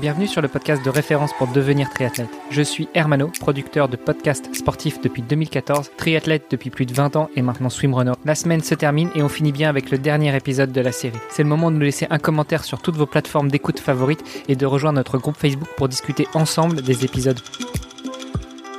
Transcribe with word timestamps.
Bienvenue 0.00 0.28
sur 0.28 0.40
le 0.40 0.48
podcast 0.48 0.82
de 0.82 0.88
référence 0.88 1.34
pour 1.34 1.48
devenir 1.48 1.90
triathlète. 1.90 2.30
Je 2.50 2.62
suis 2.62 2.88
Hermano, 2.94 3.30
producteur 3.38 3.86
de 3.86 3.96
podcasts 3.96 4.54
sportifs 4.54 4.98
depuis 5.02 5.20
2014, 5.20 5.90
triathlète 5.98 6.46
depuis 6.50 6.70
plus 6.70 6.86
de 6.86 6.94
20 6.94 7.16
ans 7.16 7.28
et 7.36 7.42
maintenant 7.42 7.68
swimrunner. 7.68 8.12
La 8.24 8.34
semaine 8.34 8.62
se 8.62 8.74
termine 8.74 9.10
et 9.14 9.22
on 9.22 9.28
finit 9.28 9.52
bien 9.52 9.68
avec 9.68 9.90
le 9.90 9.98
dernier 9.98 10.34
épisode 10.34 10.72
de 10.72 10.80
la 10.80 10.92
série. 10.92 11.18
C'est 11.28 11.42
le 11.42 11.50
moment 11.50 11.70
de 11.70 11.76
nous 11.76 11.82
laisser 11.82 12.06
un 12.08 12.18
commentaire 12.18 12.64
sur 12.64 12.80
toutes 12.80 12.96
vos 12.96 13.04
plateformes 13.04 13.50
d'écoute 13.50 13.78
favorites 13.78 14.24
et 14.48 14.56
de 14.56 14.64
rejoindre 14.64 14.96
notre 14.96 15.18
groupe 15.18 15.36
Facebook 15.36 15.68
pour 15.76 15.88
discuter 15.88 16.26
ensemble 16.32 16.80
des 16.80 17.04
épisodes 17.04 17.40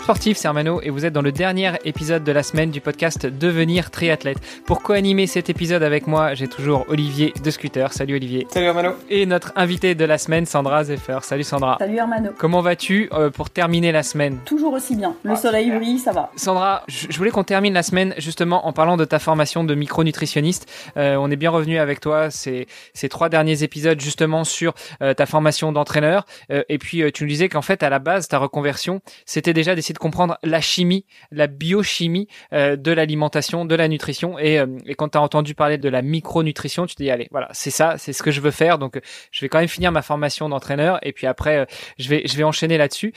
sportif, 0.01 0.37
c'est 0.37 0.47
Armano 0.47 0.81
et 0.81 0.89
vous 0.89 1.05
êtes 1.05 1.13
dans 1.13 1.21
le 1.21 1.31
dernier 1.31 1.73
épisode 1.85 2.23
de 2.23 2.31
la 2.31 2.41
semaine 2.41 2.71
du 2.71 2.81
podcast 2.81 3.27
Devenir 3.27 3.91
triathlète. 3.91 4.39
Pour 4.65 4.81
co-animer 4.81 5.27
cet 5.27 5.51
épisode 5.51 5.83
avec 5.83 6.07
moi, 6.07 6.33
j'ai 6.33 6.47
toujours 6.47 6.85
Olivier 6.87 7.33
de 7.43 7.51
Scooter. 7.51 7.93
Salut 7.93 8.15
Olivier. 8.15 8.47
Salut 8.49 8.65
Armano. 8.65 8.93
Et 9.11 9.27
notre 9.27 9.53
invité 9.55 9.93
de 9.93 10.03
la 10.03 10.17
semaine, 10.17 10.47
Sandra 10.47 10.85
Zeffer. 10.85 11.19
Salut 11.21 11.43
Sandra. 11.43 11.77
Salut 11.79 11.99
Armano. 11.99 12.31
Comment 12.35 12.61
vas-tu 12.61 13.09
euh, 13.13 13.29
pour 13.29 13.51
terminer 13.51 13.91
la 13.91 14.01
semaine? 14.01 14.39
Toujours 14.43 14.73
aussi 14.73 14.95
bien. 14.95 15.15
Le 15.23 15.33
ah, 15.33 15.35
soleil 15.35 15.69
brille, 15.69 15.99
ça 15.99 16.11
va. 16.11 16.31
Sandra, 16.35 16.83
je 16.87 17.15
voulais 17.15 17.31
qu'on 17.31 17.43
termine 17.43 17.75
la 17.75 17.83
semaine 17.83 18.15
justement 18.17 18.65
en 18.65 18.73
parlant 18.73 18.97
de 18.97 19.05
ta 19.05 19.19
formation 19.19 19.63
de 19.63 19.75
micronutritionniste. 19.75 20.67
Euh, 20.97 21.15
on 21.17 21.29
est 21.29 21.35
bien 21.35 21.51
revenu 21.51 21.77
avec 21.77 21.99
toi 21.99 22.31
ces, 22.31 22.67
ces 22.95 23.07
trois 23.07 23.29
derniers 23.29 23.61
épisodes 23.61 24.01
justement 24.01 24.45
sur 24.45 24.73
euh, 25.03 25.13
ta 25.13 25.27
formation 25.27 25.71
d'entraîneur. 25.71 26.25
et 26.49 26.77
puis 26.79 27.03
tu 27.13 27.23
nous 27.23 27.29
disais 27.29 27.49
qu'en 27.49 27.61
fait 27.61 27.83
à 27.83 27.89
la 27.89 27.99
base 27.99 28.27
ta 28.27 28.39
reconversion, 28.39 29.01
c'était 29.25 29.53
déjà 29.53 29.75
de 29.93 29.97
comprendre 29.97 30.37
la 30.43 30.61
chimie, 30.61 31.05
la 31.31 31.47
biochimie 31.47 32.27
euh, 32.53 32.75
de 32.75 32.91
l'alimentation, 32.91 33.65
de 33.65 33.75
la 33.75 33.87
nutrition. 33.87 34.37
Et, 34.39 34.59
euh, 34.59 34.67
quand 34.97 35.09
tu 35.09 35.17
as 35.17 35.21
entendu 35.21 35.55
parler 35.55 35.77
de 35.77 35.89
la 35.89 36.01
micronutrition, 36.01 36.85
tu 36.85 36.95
te 36.95 37.03
dis 37.03 37.09
allez, 37.09 37.27
voilà, 37.31 37.47
c'est 37.51 37.69
ça, 37.69 37.95
c'est 37.97 38.13
ce 38.13 38.23
que 38.23 38.31
je 38.31 38.41
veux 38.41 38.51
faire. 38.51 38.77
Donc 38.77 38.99
je 39.31 39.41
vais 39.41 39.49
quand 39.49 39.59
même 39.59 39.67
finir 39.67 39.91
ma 39.91 40.01
formation 40.01 40.49
d'entraîneur 40.49 40.99
et 41.03 41.13
puis 41.13 41.27
après 41.27 41.57
euh, 41.57 41.65
je 41.97 42.09
vais 42.09 42.23
je 42.25 42.35
vais 42.37 42.43
enchaîner 42.43 42.77
là-dessus. 42.77 43.13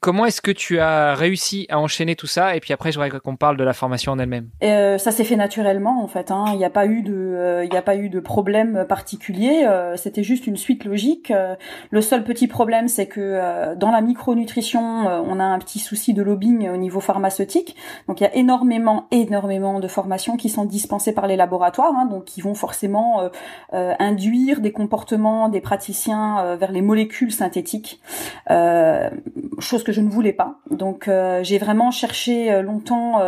comment 0.00 0.26
est-ce 0.26 0.40
que 0.40 0.50
tu 0.50 0.78
as 0.78 1.14
réussi 1.14 1.66
à 1.70 1.78
enchaîner 1.78 2.16
tout 2.16 2.26
ça? 2.26 2.56
Et 2.56 2.60
puis 2.60 2.72
après, 2.72 2.92
je 2.92 2.98
voudrais 2.98 3.18
qu'on 3.20 3.36
parle 3.36 3.56
de 3.56 3.64
la 3.64 3.72
formation 3.72 4.12
en 4.12 4.18
elle-même. 4.18 4.48
ça 4.60 5.10
s'est 5.10 5.24
fait 5.24 5.36
naturellement 5.36 6.02
en 6.02 6.08
fait. 6.08 6.30
Hein. 6.30 6.46
Il 6.52 6.58
n'y 6.58 6.64
a 6.64 6.86
eu 6.86 7.02
de 7.02 7.62
il 7.64 7.70
n'y 7.70 7.76
a 7.76 7.82
pas 7.82 7.96
eu 7.96 8.08
de 8.08 8.20
problème 8.20 8.84
particulier. 8.88 9.66
C'était 9.96 10.22
juste 10.22 10.46
une 10.46 10.56
suite 10.56 10.84
logique. 10.84 11.32
le 11.90 12.00
seul 12.00 12.24
petit 12.24 12.48
problème, 12.48 12.88
c'est 12.88 13.06
que 13.06 13.74
dans 13.76 13.90
la 13.90 14.00
micronutrition, 14.00 14.80
on 14.80 15.40
a 15.40 15.44
un 15.44 15.55
petit 15.58 15.78
souci 15.78 16.14
de 16.14 16.22
lobbying 16.22 16.68
au 16.70 16.76
niveau 16.76 17.00
pharmaceutique. 17.00 17.76
Donc 18.08 18.20
il 18.20 18.24
y 18.24 18.26
a 18.26 18.34
énormément, 18.34 19.06
énormément 19.10 19.80
de 19.80 19.88
formations 19.88 20.36
qui 20.36 20.48
sont 20.48 20.64
dispensées 20.64 21.12
par 21.12 21.26
les 21.26 21.36
laboratoires, 21.36 21.94
hein, 21.94 22.06
donc 22.06 22.24
qui 22.24 22.40
vont 22.40 22.54
forcément 22.54 23.20
euh, 23.20 23.28
euh, 23.74 23.94
induire 23.98 24.60
des 24.60 24.72
comportements 24.72 25.48
des 25.48 25.60
praticiens 25.60 26.38
euh, 26.40 26.56
vers 26.56 26.72
les 26.72 26.82
molécules 26.82 27.32
synthétiques, 27.32 28.00
chose 29.58 29.82
que 29.82 29.92
je 29.92 30.00
ne 30.00 30.08
voulais 30.08 30.32
pas. 30.32 30.56
Donc 30.70 31.10
j'ai 31.42 31.58
vraiment 31.58 31.90
cherché 31.90 32.62
longtemps 32.62 33.20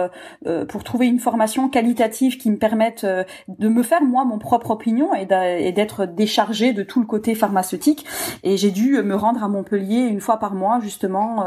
pour 0.69 0.85
trouver 0.85 1.07
une 1.07 1.19
formation 1.19 1.69
qualitative 1.69 2.39
qui 2.39 2.51
me 2.51 2.57
permette 2.57 3.05
de 3.05 3.69
me 3.69 3.83
faire 3.83 4.03
moi 4.03 4.25
mon 4.25 4.39
propre 4.39 4.70
opinion 4.70 5.15
et 5.15 5.27
d'être 5.73 6.07
déchargé 6.07 6.73
de 6.73 6.83
tout 6.83 7.01
le 7.01 7.07
côté 7.07 7.35
pharmaceutique. 7.35 8.07
Et 8.42 8.57
j'ai 8.57 8.70
dû 8.70 9.03
me 9.03 9.15
rendre 9.15 9.42
à 9.42 9.48
Montpellier 9.48 10.01
une 10.01 10.20
fois 10.20 10.39
par 10.39 10.55
mois 10.55 10.81
justement 10.81 11.45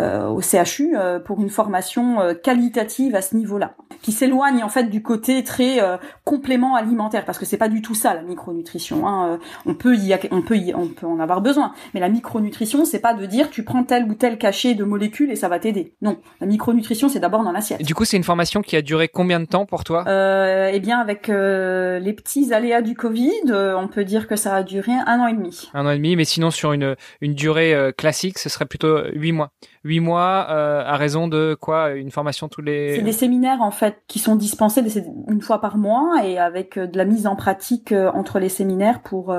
au 0.00 0.40
CHU 0.40 0.96
euh, 0.96 1.18
pour 1.18 1.40
une 1.40 1.50
formation 1.50 2.20
euh, 2.20 2.34
qualitative 2.34 3.14
à 3.14 3.22
ce 3.22 3.36
niveau-là, 3.36 3.74
qui 4.02 4.12
s'éloigne 4.12 4.62
en 4.62 4.68
fait 4.68 4.84
du 4.84 5.02
côté 5.02 5.44
très 5.44 5.82
euh, 5.82 5.96
complément 6.24 6.74
alimentaire, 6.74 7.24
parce 7.24 7.38
que 7.38 7.44
c'est 7.44 7.56
pas 7.56 7.68
du 7.68 7.82
tout 7.82 7.94
ça 7.94 8.14
la 8.14 8.22
micronutrition. 8.22 9.06
Hein. 9.06 9.38
On 9.66 9.74
peut 9.74 9.96
y, 9.96 10.16
on 10.30 10.42
peut 10.42 10.56
y, 10.56 10.74
on 10.74 10.88
peut 10.88 11.06
en 11.06 11.20
avoir 11.20 11.40
besoin, 11.40 11.72
mais 11.94 12.00
la 12.00 12.08
micronutrition 12.08 12.84
c'est 12.84 12.98
pas 12.98 13.14
de 13.14 13.26
dire 13.26 13.50
tu 13.50 13.64
prends 13.64 13.84
tel 13.84 14.04
ou 14.04 14.14
tel 14.14 14.38
cachet 14.38 14.74
de 14.74 14.84
molécules 14.84 15.30
et 15.30 15.36
ça 15.36 15.48
va 15.48 15.58
t'aider. 15.58 15.94
Non, 16.02 16.18
la 16.40 16.46
micronutrition 16.46 17.08
c'est 17.08 17.20
d'abord 17.20 17.44
dans 17.44 17.52
l'assiette. 17.52 17.82
Du 17.82 17.94
coup, 17.94 18.04
c'est 18.04 18.16
une 18.16 18.24
formation 18.24 18.62
qui 18.62 18.76
a 18.76 18.82
duré 18.82 19.08
combien 19.08 19.40
de 19.40 19.46
temps 19.46 19.66
pour 19.66 19.84
toi? 19.84 20.04
Euh, 20.06 20.70
Eh 20.72 20.80
bien, 20.80 20.98
avec 20.98 21.28
les 21.28 22.12
petits 22.12 22.52
aléas 22.52 22.82
du 22.82 22.94
Covid, 22.94 23.52
on 23.52 23.88
peut 23.88 24.04
dire 24.04 24.26
que 24.26 24.36
ça 24.36 24.54
a 24.54 24.62
duré 24.62 24.92
un 24.92 25.20
an 25.20 25.26
et 25.26 25.34
demi. 25.34 25.70
Un 25.74 25.86
an 25.86 25.90
et 25.90 25.96
demi, 25.96 26.16
mais 26.16 26.24
sinon 26.24 26.50
sur 26.50 26.72
une 26.72 26.96
une 27.20 27.34
durée 27.34 27.92
classique, 27.96 28.38
ce 28.38 28.48
serait 28.48 28.66
plutôt 28.66 28.98
huit 29.14 29.32
mois. 29.32 29.52
Huit 29.82 30.00
mois 30.00 30.46
euh, 30.50 30.82
à 30.84 30.96
raison 30.96 31.26
de 31.26 31.56
quoi 31.58 31.92
Une 31.92 32.10
formation 32.10 32.48
tous 32.48 32.60
les... 32.60 32.96
C'est 32.96 33.02
des 33.02 33.12
séminaires 33.12 33.62
en 33.62 33.70
fait 33.70 34.02
qui 34.08 34.18
sont 34.18 34.36
dispensés 34.36 34.82
une 35.28 35.40
fois 35.40 35.58
par 35.60 35.78
mois 35.78 36.22
et 36.22 36.38
avec 36.38 36.76
euh, 36.76 36.86
de 36.86 36.98
la 36.98 37.06
mise 37.06 37.26
en 37.26 37.34
pratique 37.34 37.92
euh, 37.92 38.10
entre 38.12 38.38
les 38.38 38.50
séminaires 38.50 39.00
pour 39.00 39.34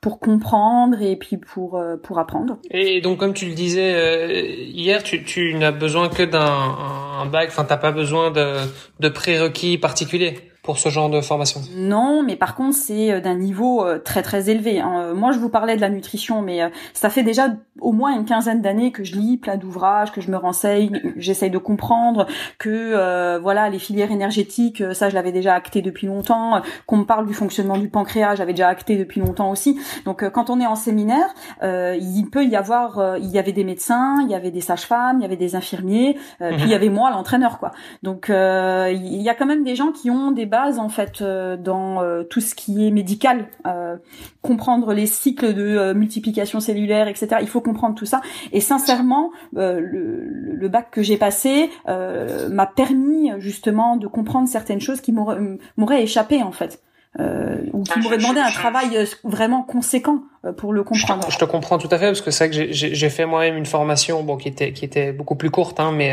pour 0.00 0.20
comprendre 0.20 1.02
et 1.02 1.16
puis 1.16 1.36
pour 1.36 1.82
pour 2.02 2.18
apprendre. 2.18 2.58
Et 2.70 3.02
donc 3.02 3.18
comme 3.18 3.34
tu 3.34 3.46
le 3.46 3.54
disais 3.54 4.64
hier, 4.70 5.02
tu, 5.02 5.22
tu 5.22 5.54
n'as 5.54 5.72
besoin 5.72 6.08
que 6.08 6.22
d'un 6.22 7.26
bac, 7.26 7.48
enfin 7.48 7.64
t'as 7.64 7.76
pas 7.76 7.92
besoin 7.92 8.30
de, 8.30 8.56
de 9.00 9.08
prérequis 9.08 9.76
particuliers 9.76 10.53
pour 10.64 10.78
ce 10.78 10.88
genre 10.88 11.10
de 11.10 11.20
formation 11.20 11.60
Non, 11.76 12.22
mais 12.22 12.36
par 12.36 12.56
contre 12.56 12.74
c'est 12.74 13.12
euh, 13.12 13.20
d'un 13.20 13.34
niveau 13.34 13.84
euh, 13.84 13.98
très 13.98 14.22
très 14.22 14.48
élevé. 14.48 14.80
Hein. 14.80 14.92
Euh, 14.96 15.14
moi 15.14 15.30
je 15.30 15.38
vous 15.38 15.50
parlais 15.50 15.76
de 15.76 15.80
la 15.82 15.90
nutrition, 15.90 16.40
mais 16.40 16.60
ça 16.94 17.10
fait 17.10 17.22
déjà 17.22 17.48
au 17.80 17.92
moins 17.92 18.16
une 18.16 18.24
quinzaine 18.24 18.62
d'années 18.62 18.90
que 18.90 19.04
je 19.04 19.14
lis 19.14 19.36
plein 19.36 19.56
d'ouvrages, 19.56 20.10
que 20.10 20.22
je 20.22 20.30
me 20.30 20.38
renseigne, 20.38 21.12
j'essaye 21.16 21.50
de 21.50 21.58
comprendre 21.58 22.26
que 22.58 23.38
voilà 23.38 23.68
les 23.68 23.78
filières 23.78 24.10
énergétiques, 24.10 24.82
ça 24.94 25.10
je 25.10 25.14
l'avais 25.14 25.32
déjà 25.32 25.54
acté 25.54 25.82
depuis 25.82 26.06
longtemps. 26.06 26.62
Qu'on 26.86 26.98
me 26.98 27.04
parle 27.04 27.26
du 27.26 27.34
fonctionnement 27.34 27.76
du 27.76 27.88
pancréas, 27.88 28.36
j'avais 28.36 28.52
déjà 28.52 28.68
acté 28.68 28.96
depuis 28.96 29.20
longtemps 29.20 29.50
aussi. 29.50 29.78
Donc 30.06 30.26
quand 30.30 30.48
on 30.48 30.60
est 30.60 30.66
en 30.66 30.76
séminaire, 30.76 31.34
il 31.62 32.26
peut 32.32 32.44
y 32.44 32.56
avoir, 32.56 33.18
il 33.18 33.30
y 33.30 33.38
avait 33.38 33.52
des 33.52 33.64
médecins, 33.64 34.16
il 34.22 34.30
y 34.30 34.34
avait 34.34 34.52
des 34.52 34.62
sages-femmes, 34.62 35.18
il 35.18 35.22
y 35.22 35.26
avait 35.26 35.36
des 35.36 35.56
infirmiers, 35.56 36.16
puis 36.38 36.62
il 36.62 36.68
y 36.68 36.74
avait 36.74 36.88
moi 36.88 37.10
l'entraîneur 37.10 37.58
quoi. 37.58 37.72
Donc 38.02 38.26
il 38.30 39.22
y 39.22 39.28
a 39.28 39.34
quand 39.34 39.46
même 39.46 39.64
des 39.64 39.76
gens 39.76 39.92
qui 39.92 40.10
ont 40.10 40.30
des 40.30 40.46
en 40.54 40.88
fait 40.88 41.20
euh, 41.20 41.56
dans 41.56 42.02
euh, 42.02 42.22
tout 42.24 42.40
ce 42.40 42.54
qui 42.54 42.86
est 42.86 42.90
médical, 42.90 43.48
euh, 43.66 43.96
comprendre 44.42 44.92
les 44.92 45.06
cycles 45.06 45.54
de 45.54 45.92
multiplication 45.92 46.60
cellulaire, 46.60 47.08
etc. 47.08 47.36
Il 47.40 47.48
faut 47.48 47.60
comprendre 47.60 47.94
tout 47.94 48.06
ça. 48.06 48.20
Et 48.52 48.60
sincèrement, 48.60 49.30
le, 49.52 49.80
le, 49.80 50.68
bac 50.68 50.90
que 50.90 51.02
j'ai 51.02 51.16
passé 51.16 51.70
m'a 51.86 52.66
permis 52.66 53.30
justement 53.38 53.96
de 53.96 54.06
comprendre 54.06 54.48
certaines 54.48 54.80
choses 54.80 55.00
qui 55.00 55.12
m'auraient 55.12 56.02
échappé 56.02 56.42
en 56.42 56.52
fait. 56.52 56.82
Euh, 57.20 57.58
ou 57.72 57.84
qui 57.84 57.92
ah, 57.94 58.00
m'aurait 58.00 58.18
demandé 58.18 58.40
un 58.40 58.50
travail 58.50 59.06
vraiment 59.22 59.62
conséquent 59.62 60.24
pour 60.56 60.72
le 60.72 60.82
comprendre. 60.82 61.30
Je 61.30 61.38
te, 61.38 61.44
comprends 61.44 61.78
tout 61.78 61.88
à 61.92 61.98
fait 61.98 62.06
parce 62.06 62.20
que 62.20 62.32
c'est 62.32 62.48
vrai 62.48 62.66
que 62.66 62.72
j'ai 62.72 63.10
fait 63.10 63.24
moi-même 63.24 63.56
une 63.56 63.66
formation 63.66 64.24
bon 64.24 64.36
qui 64.36 64.48
était 64.48 64.72
qui 64.72 64.84
était 64.84 65.12
beaucoup 65.12 65.36
plus 65.36 65.50
courte 65.50 65.78
hein, 65.78 65.92
mais 65.92 66.12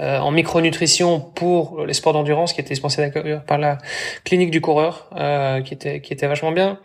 euh, 0.00 0.18
en 0.18 0.30
micronutrition 0.30 1.20
pour 1.20 1.86
les 1.86 1.94
sports 1.94 2.12
d'endurance 2.12 2.52
qui 2.52 2.60
était 2.60 2.74
dispensée 2.74 3.10
par 3.46 3.56
la 3.56 3.78
clinique 4.24 4.50
du 4.50 4.60
coureur 4.60 5.08
euh, 5.16 5.62
qui 5.62 5.72
était 5.72 6.02
qui 6.02 6.12
était 6.12 6.26
vachement 6.26 6.52
bien 6.52 6.78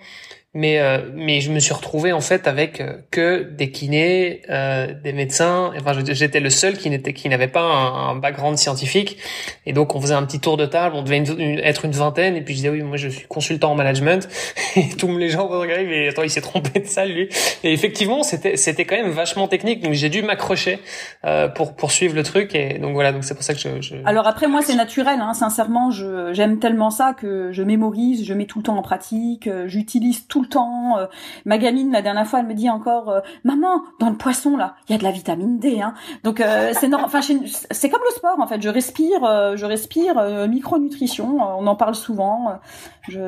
mais 0.54 0.80
euh, 0.80 1.00
mais 1.14 1.40
je 1.42 1.52
me 1.52 1.60
suis 1.60 1.74
retrouvé 1.74 2.14
en 2.14 2.22
fait 2.22 2.48
avec 2.48 2.82
euh, 2.82 2.98
que 3.12 3.44
des 3.44 3.70
kinés, 3.70 4.42
euh, 4.50 4.92
des 5.04 5.14
médecins. 5.14 5.72
Enfin, 5.78 5.94
j'étais 6.10 6.40
le 6.40 6.50
seul 6.50 6.78
qui 6.78 6.90
n'était 6.90 7.14
qui 7.14 7.28
n'avait 7.30 7.50
pas 7.50 7.62
un, 7.62 8.16
background 8.16 8.58
scientifique. 8.58 9.18
Et 9.66 9.74
donc, 9.74 9.94
on 9.94 10.02
faisait 10.02 10.16
un 10.16 10.24
petit 10.24 10.40
tour 10.40 10.58
de 10.58 10.66
table. 10.66 10.96
On 10.96 11.04
devait 11.04 11.22
être 11.64 11.86
une 11.86 11.92
vingtaine. 11.92 12.36
Et 12.36 12.42
puis 12.42 12.54
je 12.54 12.60
disais 12.60 12.70
oui, 12.70 12.82
moi 12.82 12.98
je 12.98 13.10
suis 13.10 13.28
consultant 13.28 13.74
en 13.74 13.76
management. 13.76 14.28
Et 14.78 14.90
tous 14.98 15.16
les 15.18 15.30
gens 15.30 15.48
regardaient, 15.48 15.86
mais 15.86 16.08
attends, 16.08 16.24
il 16.24 16.30
s'est 16.30 16.42
trompé 16.42 16.80
de 16.80 16.88
ça 16.88 17.06
lui. 17.06 17.30
Et 17.64 17.74
effectivement, 17.74 18.24
c'était 18.24 18.58
c'était 18.58 18.86
quand 18.86 18.96
même 18.96 19.12
vachement 19.12 19.48
technique. 19.48 19.84
Donc 19.84 19.94
j'ai 19.94 20.10
dû 20.10 20.24
m'accrocher 20.24 20.80
euh, 21.26 21.50
pour 21.50 21.76
poursuivre 21.76 22.16
le 22.16 22.24
truc. 22.24 22.56
Et 22.56 22.80
donc 22.80 22.94
voilà, 22.94 23.12
donc 23.12 23.26
c'est 23.26 23.36
pour 23.36 23.44
ça 23.44 23.54
que 23.54 23.60
je, 23.60 23.82
je... 23.82 23.96
Alors 24.06 24.28
après, 24.28 24.48
moi 24.48 24.62
c'est 24.64 24.76
naturel. 24.76 25.20
Hein, 25.20 25.34
sincèrement, 25.34 25.92
je 25.92 26.34
j'aime 26.34 26.58
tellement 26.58 26.90
ça 26.90 27.14
que 27.14 27.52
je 27.52 27.62
mémorise, 27.64 28.26
je 28.26 28.34
mets 28.34 28.46
tout 28.46 28.60
le 28.60 28.64
temps 28.64 28.78
en 28.78 28.82
pratique, 28.82 29.50
j'utilise 29.68 30.26
tout 30.28 30.37
le 30.42 30.48
temps. 30.48 30.98
Euh, 30.98 31.06
ma 31.46 31.58
gamine, 31.58 31.92
la 31.92 32.02
dernière 32.02 32.28
fois, 32.28 32.40
elle 32.40 32.48
me 32.48 32.54
dit 32.54 32.70
encore, 32.70 33.10
euh, 33.10 33.20
maman, 33.44 33.84
dans 34.00 34.10
le 34.10 34.16
poisson 34.16 34.58
là, 34.58 34.76
il 34.88 34.92
y 34.94 34.96
a 34.96 34.98
de 34.98 35.04
la 35.04 35.12
vitamine 35.12 35.60
D. 35.60 35.82
Hein. 35.82 35.94
Donc 36.24 36.40
euh, 36.40 36.72
c'est 36.74 36.94
enfin 36.94 37.22
c'est 37.22 37.90
comme 37.90 38.02
le 38.08 38.16
sport 38.16 38.40
en 38.40 38.48
fait. 38.48 38.62
Je 38.62 38.70
respire, 38.70 39.22
je 39.56 39.66
respire 39.66 40.48
micronutrition. 40.48 41.40
on 41.40 41.68
en 41.68 41.76
parle 41.76 41.96
souvent. 41.96 42.60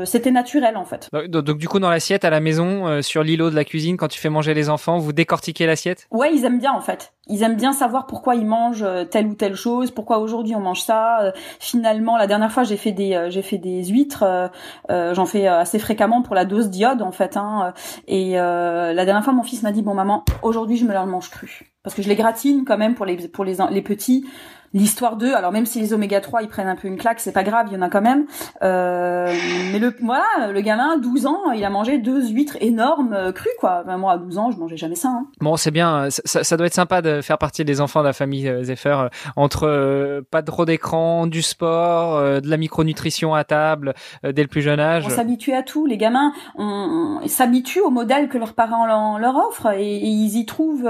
C'était 0.06 0.32
naturel 0.32 0.78
en 0.78 0.86
fait. 0.86 1.10
Donc, 1.14 1.28
donc, 1.28 1.58
du 1.58 1.68
coup 1.68 1.80
dans 1.80 1.90
l'assiette 1.90 2.26
à 2.26 2.30
la 2.30 2.40
maison, 2.40 3.02
sur 3.02 3.24
l'îlot 3.24 3.50
de 3.50 3.56
la 3.56 3.66
cuisine, 3.66 3.98
quand 3.98 4.08
tu 4.08 4.20
fais 4.20 4.30
manger 4.30 4.54
les 4.54 4.70
enfants, 4.70 4.98
vous 4.98 5.14
décortiquez 5.14 5.66
l'assiette? 5.66 6.08
Ouais, 6.12 6.34
ils 6.34 6.46
aiment 6.46 6.60
bien 6.60 6.74
en 6.74 6.82
fait 6.82 7.14
ils 7.30 7.44
aiment 7.44 7.56
bien 7.56 7.74
savoir 7.74 8.08
pourquoi 8.08 8.36
ils 8.36 8.46
mangent 8.46 8.86
telle 9.12 9.28
ou 9.28 9.36
telle 9.36 9.56
chose, 9.56 9.92
pourquoi 9.92 10.20
aujourd'hui 10.20 10.56
on 10.56 10.60
mange 10.60 10.82
ça. 10.82 11.34
finalement, 11.60 12.18
la 12.18 12.28
dernière 12.28 12.52
fois 12.52 12.64
j'ai 12.64 12.78
fait 12.78 12.92
des 12.92 13.28
j'ai 13.30 13.42
fait 13.42 13.58
des 13.58 13.86
huîtres, 13.86 14.50
j'en 14.90 15.26
fais 15.26 15.48
assez 15.48 15.80
fréquemment 15.80 16.22
pour 16.22 16.36
la 16.36 16.46
dose 16.46 16.70
d'iode 16.70 17.02
en 17.02 17.12
fait. 17.12 17.38
Hein, 17.38 17.74
et 18.08 18.40
euh, 18.40 18.94
la 18.94 19.06
dernière 19.06 19.24
fois, 19.24 19.34
mon 19.34 19.44
fils 19.44 19.64
m'a 19.64 19.72
dit 19.72 19.82
bon 19.82 19.94
maman, 19.94 20.24
aujourd'hui 20.42 20.78
je 20.78 20.86
me 20.86 20.94
la 20.94 21.06
mange 21.06 21.30
crue 21.30 21.72
parce 21.84 21.96
que 21.96 22.02
je 22.02 22.10
les 22.10 22.16
gratine 22.16 22.66
quand 22.66 22.78
même 22.78 22.96
pour 22.96 23.06
les 23.06 23.28
pour 23.28 23.46
les 23.46 23.58
les 23.72 23.82
petits 23.82 24.26
l'histoire 24.74 25.18
d'eux. 25.18 25.34
Alors 25.34 25.52
même 25.52 25.66
si 25.66 25.80
les 25.80 25.94
oméga 25.94 26.22
3 26.22 26.44
ils 26.44 26.50
prennent 26.50 26.68
un 26.68 26.76
peu 26.76 26.88
une 26.88 26.98
claque, 26.98 27.20
c'est 27.20 27.32
pas 27.32 27.44
grave, 27.44 27.68
il 27.70 27.74
y 27.74 27.78
en 27.78 27.82
a 27.82 27.90
quand 27.90 28.02
même. 28.02 28.26
Euh, 28.62 29.34
mais 29.72 29.80
le 29.80 29.96
voilà, 30.02 30.52
le 30.52 30.62
gamin, 30.62 30.98
12 30.98 31.26
ans, 31.26 31.52
il 31.52 31.64
a 31.64 31.70
mangé 31.70 31.98
deux 31.98 32.30
huîtres 32.30 32.58
énormes 32.62 33.14
euh, 33.14 33.32
crues 33.32 33.50
quoi. 33.60 33.84
moi 33.98 34.14
à 34.14 34.18
12 34.18 34.38
ans, 34.38 34.52
je 34.52 34.58
mangeais 34.58 34.78
jamais 34.78 34.96
ça. 34.96 35.10
Hein. 35.10 35.28
Bon, 35.42 35.58
c'est 35.58 35.72
bien, 35.72 36.10
ça, 36.10 36.44
ça, 36.44 36.58
doit 36.58 36.68
être 36.68 36.74
sympa 36.74 37.02
de 37.02 37.22
faire 37.22 37.38
partie 37.38 37.66
des 37.66 37.82
enfants 37.82 38.02
de 38.02 38.06
la 38.06 38.14
famille 38.14 38.48
euh, 38.48 38.64
Zephyr 38.64 39.00
euh, 39.00 39.08
entre 39.36 39.68
euh, 39.68 40.22
pas 40.30 40.42
trop 40.42 40.66
d'écran, 40.66 41.28
du 41.28 41.42
sport, 41.42 42.20
de 42.42 42.48
la 42.48 42.58
micronutrition 42.58 43.34
à 43.34 43.44
table 43.44 43.94
dès 44.24 44.42
le 44.42 44.48
plus 44.48 44.62
jeune 44.62 44.80
âge. 44.80 45.06
On 45.06 45.10
s'habitue 45.10 45.54
à 45.54 45.64
tout, 45.64 45.86
les 45.86 45.98
gamins, 45.98 46.34
on, 46.58 47.20
s'habituent 47.28 47.82
au 47.82 47.90
modèle 47.90 48.30
que 48.30 48.38
leurs 48.38 48.54
parents 48.54 49.18
leur, 49.18 49.36
offrent 49.36 49.74
et, 49.74 49.98
ils 49.98 50.38
y 50.38 50.46
trouvent 50.46 50.90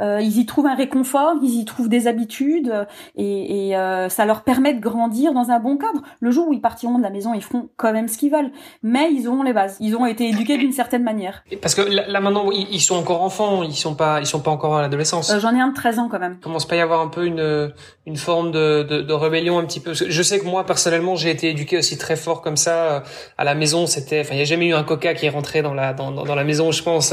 ils 0.00 0.38
y 0.38 0.46
trouvent 0.46 0.66
un 0.66 0.74
réconfort, 0.74 1.34
ils 1.42 1.60
y 1.60 1.64
trouvent 1.64 1.88
des 1.88 2.06
habitudes 2.06 2.86
et, 3.18 3.68
et 3.68 3.76
euh, 3.76 4.08
ça 4.08 4.24
leur 4.24 4.42
permet 4.42 4.72
de 4.72 4.80
grandir 4.80 5.32
dans 5.32 5.50
un 5.50 5.58
bon 5.58 5.76
cadre. 5.76 6.02
Le 6.20 6.30
jour 6.30 6.48
où 6.48 6.52
ils 6.52 6.60
partiront 6.60 6.98
de 6.98 7.02
la 7.02 7.10
maison, 7.10 7.34
ils 7.34 7.42
feront 7.42 7.68
quand 7.76 7.92
même 7.92 8.08
ce 8.08 8.16
qu'ils 8.16 8.30
veulent, 8.30 8.52
mais 8.82 9.12
ils 9.12 9.28
auront 9.28 9.42
les 9.42 9.52
bases. 9.52 9.76
Ils 9.80 9.96
ont 9.96 10.06
été 10.06 10.28
éduqués 10.28 10.56
d'une 10.56 10.72
certaine 10.72 11.02
manière. 11.02 11.42
Parce 11.60 11.74
que 11.74 11.82
là, 11.82 12.20
maintenant, 12.20 12.50
ils 12.52 12.80
sont 12.80 12.96
encore 12.96 13.22
enfants, 13.22 13.62
ils 13.64 13.74
sont 13.74 13.94
pas, 13.94 14.20
ils 14.20 14.26
sont 14.26 14.40
pas 14.40 14.52
encore 14.52 14.76
à 14.76 14.82
l'adolescence. 14.82 15.30
Euh, 15.30 15.40
J'en 15.40 15.54
ai 15.54 15.60
un 15.60 15.68
de 15.68 15.74
13 15.74 15.98
ans 15.98 16.08
quand 16.08 16.20
même. 16.20 16.38
Commence 16.40 16.66
pas 16.66 16.76
à 16.76 16.78
y 16.78 16.80
avoir 16.80 17.00
un 17.00 17.08
peu 17.08 17.26
une 17.26 17.72
une 18.06 18.16
forme 18.16 18.52
de, 18.52 18.84
de, 18.84 19.02
de 19.02 19.12
rébellion 19.12 19.58
un 19.58 19.64
petit 19.64 19.80
peu. 19.80 19.92
Je 19.92 20.22
sais 20.22 20.38
que 20.38 20.46
moi 20.46 20.64
personnellement, 20.64 21.16
j'ai 21.16 21.30
été 21.30 21.50
éduqué 21.50 21.76
aussi 21.76 21.98
très 21.98 22.16
fort 22.16 22.40
comme 22.40 22.56
ça 22.56 22.84
euh, 22.84 23.00
à 23.36 23.44
la 23.44 23.54
maison. 23.54 23.86
C'était, 23.86 24.20
enfin, 24.20 24.34
il 24.34 24.38
y 24.38 24.42
a 24.42 24.44
jamais 24.44 24.66
eu 24.66 24.74
un 24.74 24.84
coca 24.84 25.12
qui 25.14 25.26
est 25.26 25.30
rentré 25.30 25.60
dans 25.60 25.74
la 25.74 25.92
dans, 25.92 26.10
dans 26.12 26.34
la 26.34 26.44
maison, 26.44 26.72
je 26.72 26.82
pense. 26.82 27.12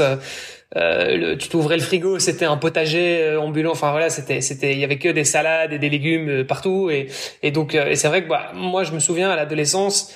Euh, 0.74 1.36
tu 1.36 1.48
t'ouvrais 1.48 1.76
le 1.76 1.82
frigo, 1.82 2.18
c'était 2.18 2.44
un 2.44 2.56
potager 2.56 3.22
euh, 3.22 3.40
ambulant. 3.40 3.70
Enfin 3.70 3.92
voilà, 3.92 4.10
c'était 4.10 4.40
c'était 4.40 4.72
il 4.72 4.80
y 4.80 4.84
avait 4.84 4.98
que 4.98 5.08
des 5.08 5.22
salades 5.22 5.72
et 5.72 5.78
des 5.78 5.88
légumes 5.88 6.28
euh, 6.28 6.44
partout 6.44 6.90
et 6.90 7.06
et 7.42 7.52
donc 7.52 7.74
et 7.74 7.94
c'est 7.94 8.08
vrai 8.08 8.24
que 8.24 8.28
bah, 8.28 8.50
moi 8.52 8.82
je 8.82 8.92
me 8.92 8.98
souviens 8.98 9.30
à 9.30 9.36
l'adolescence 9.36 10.12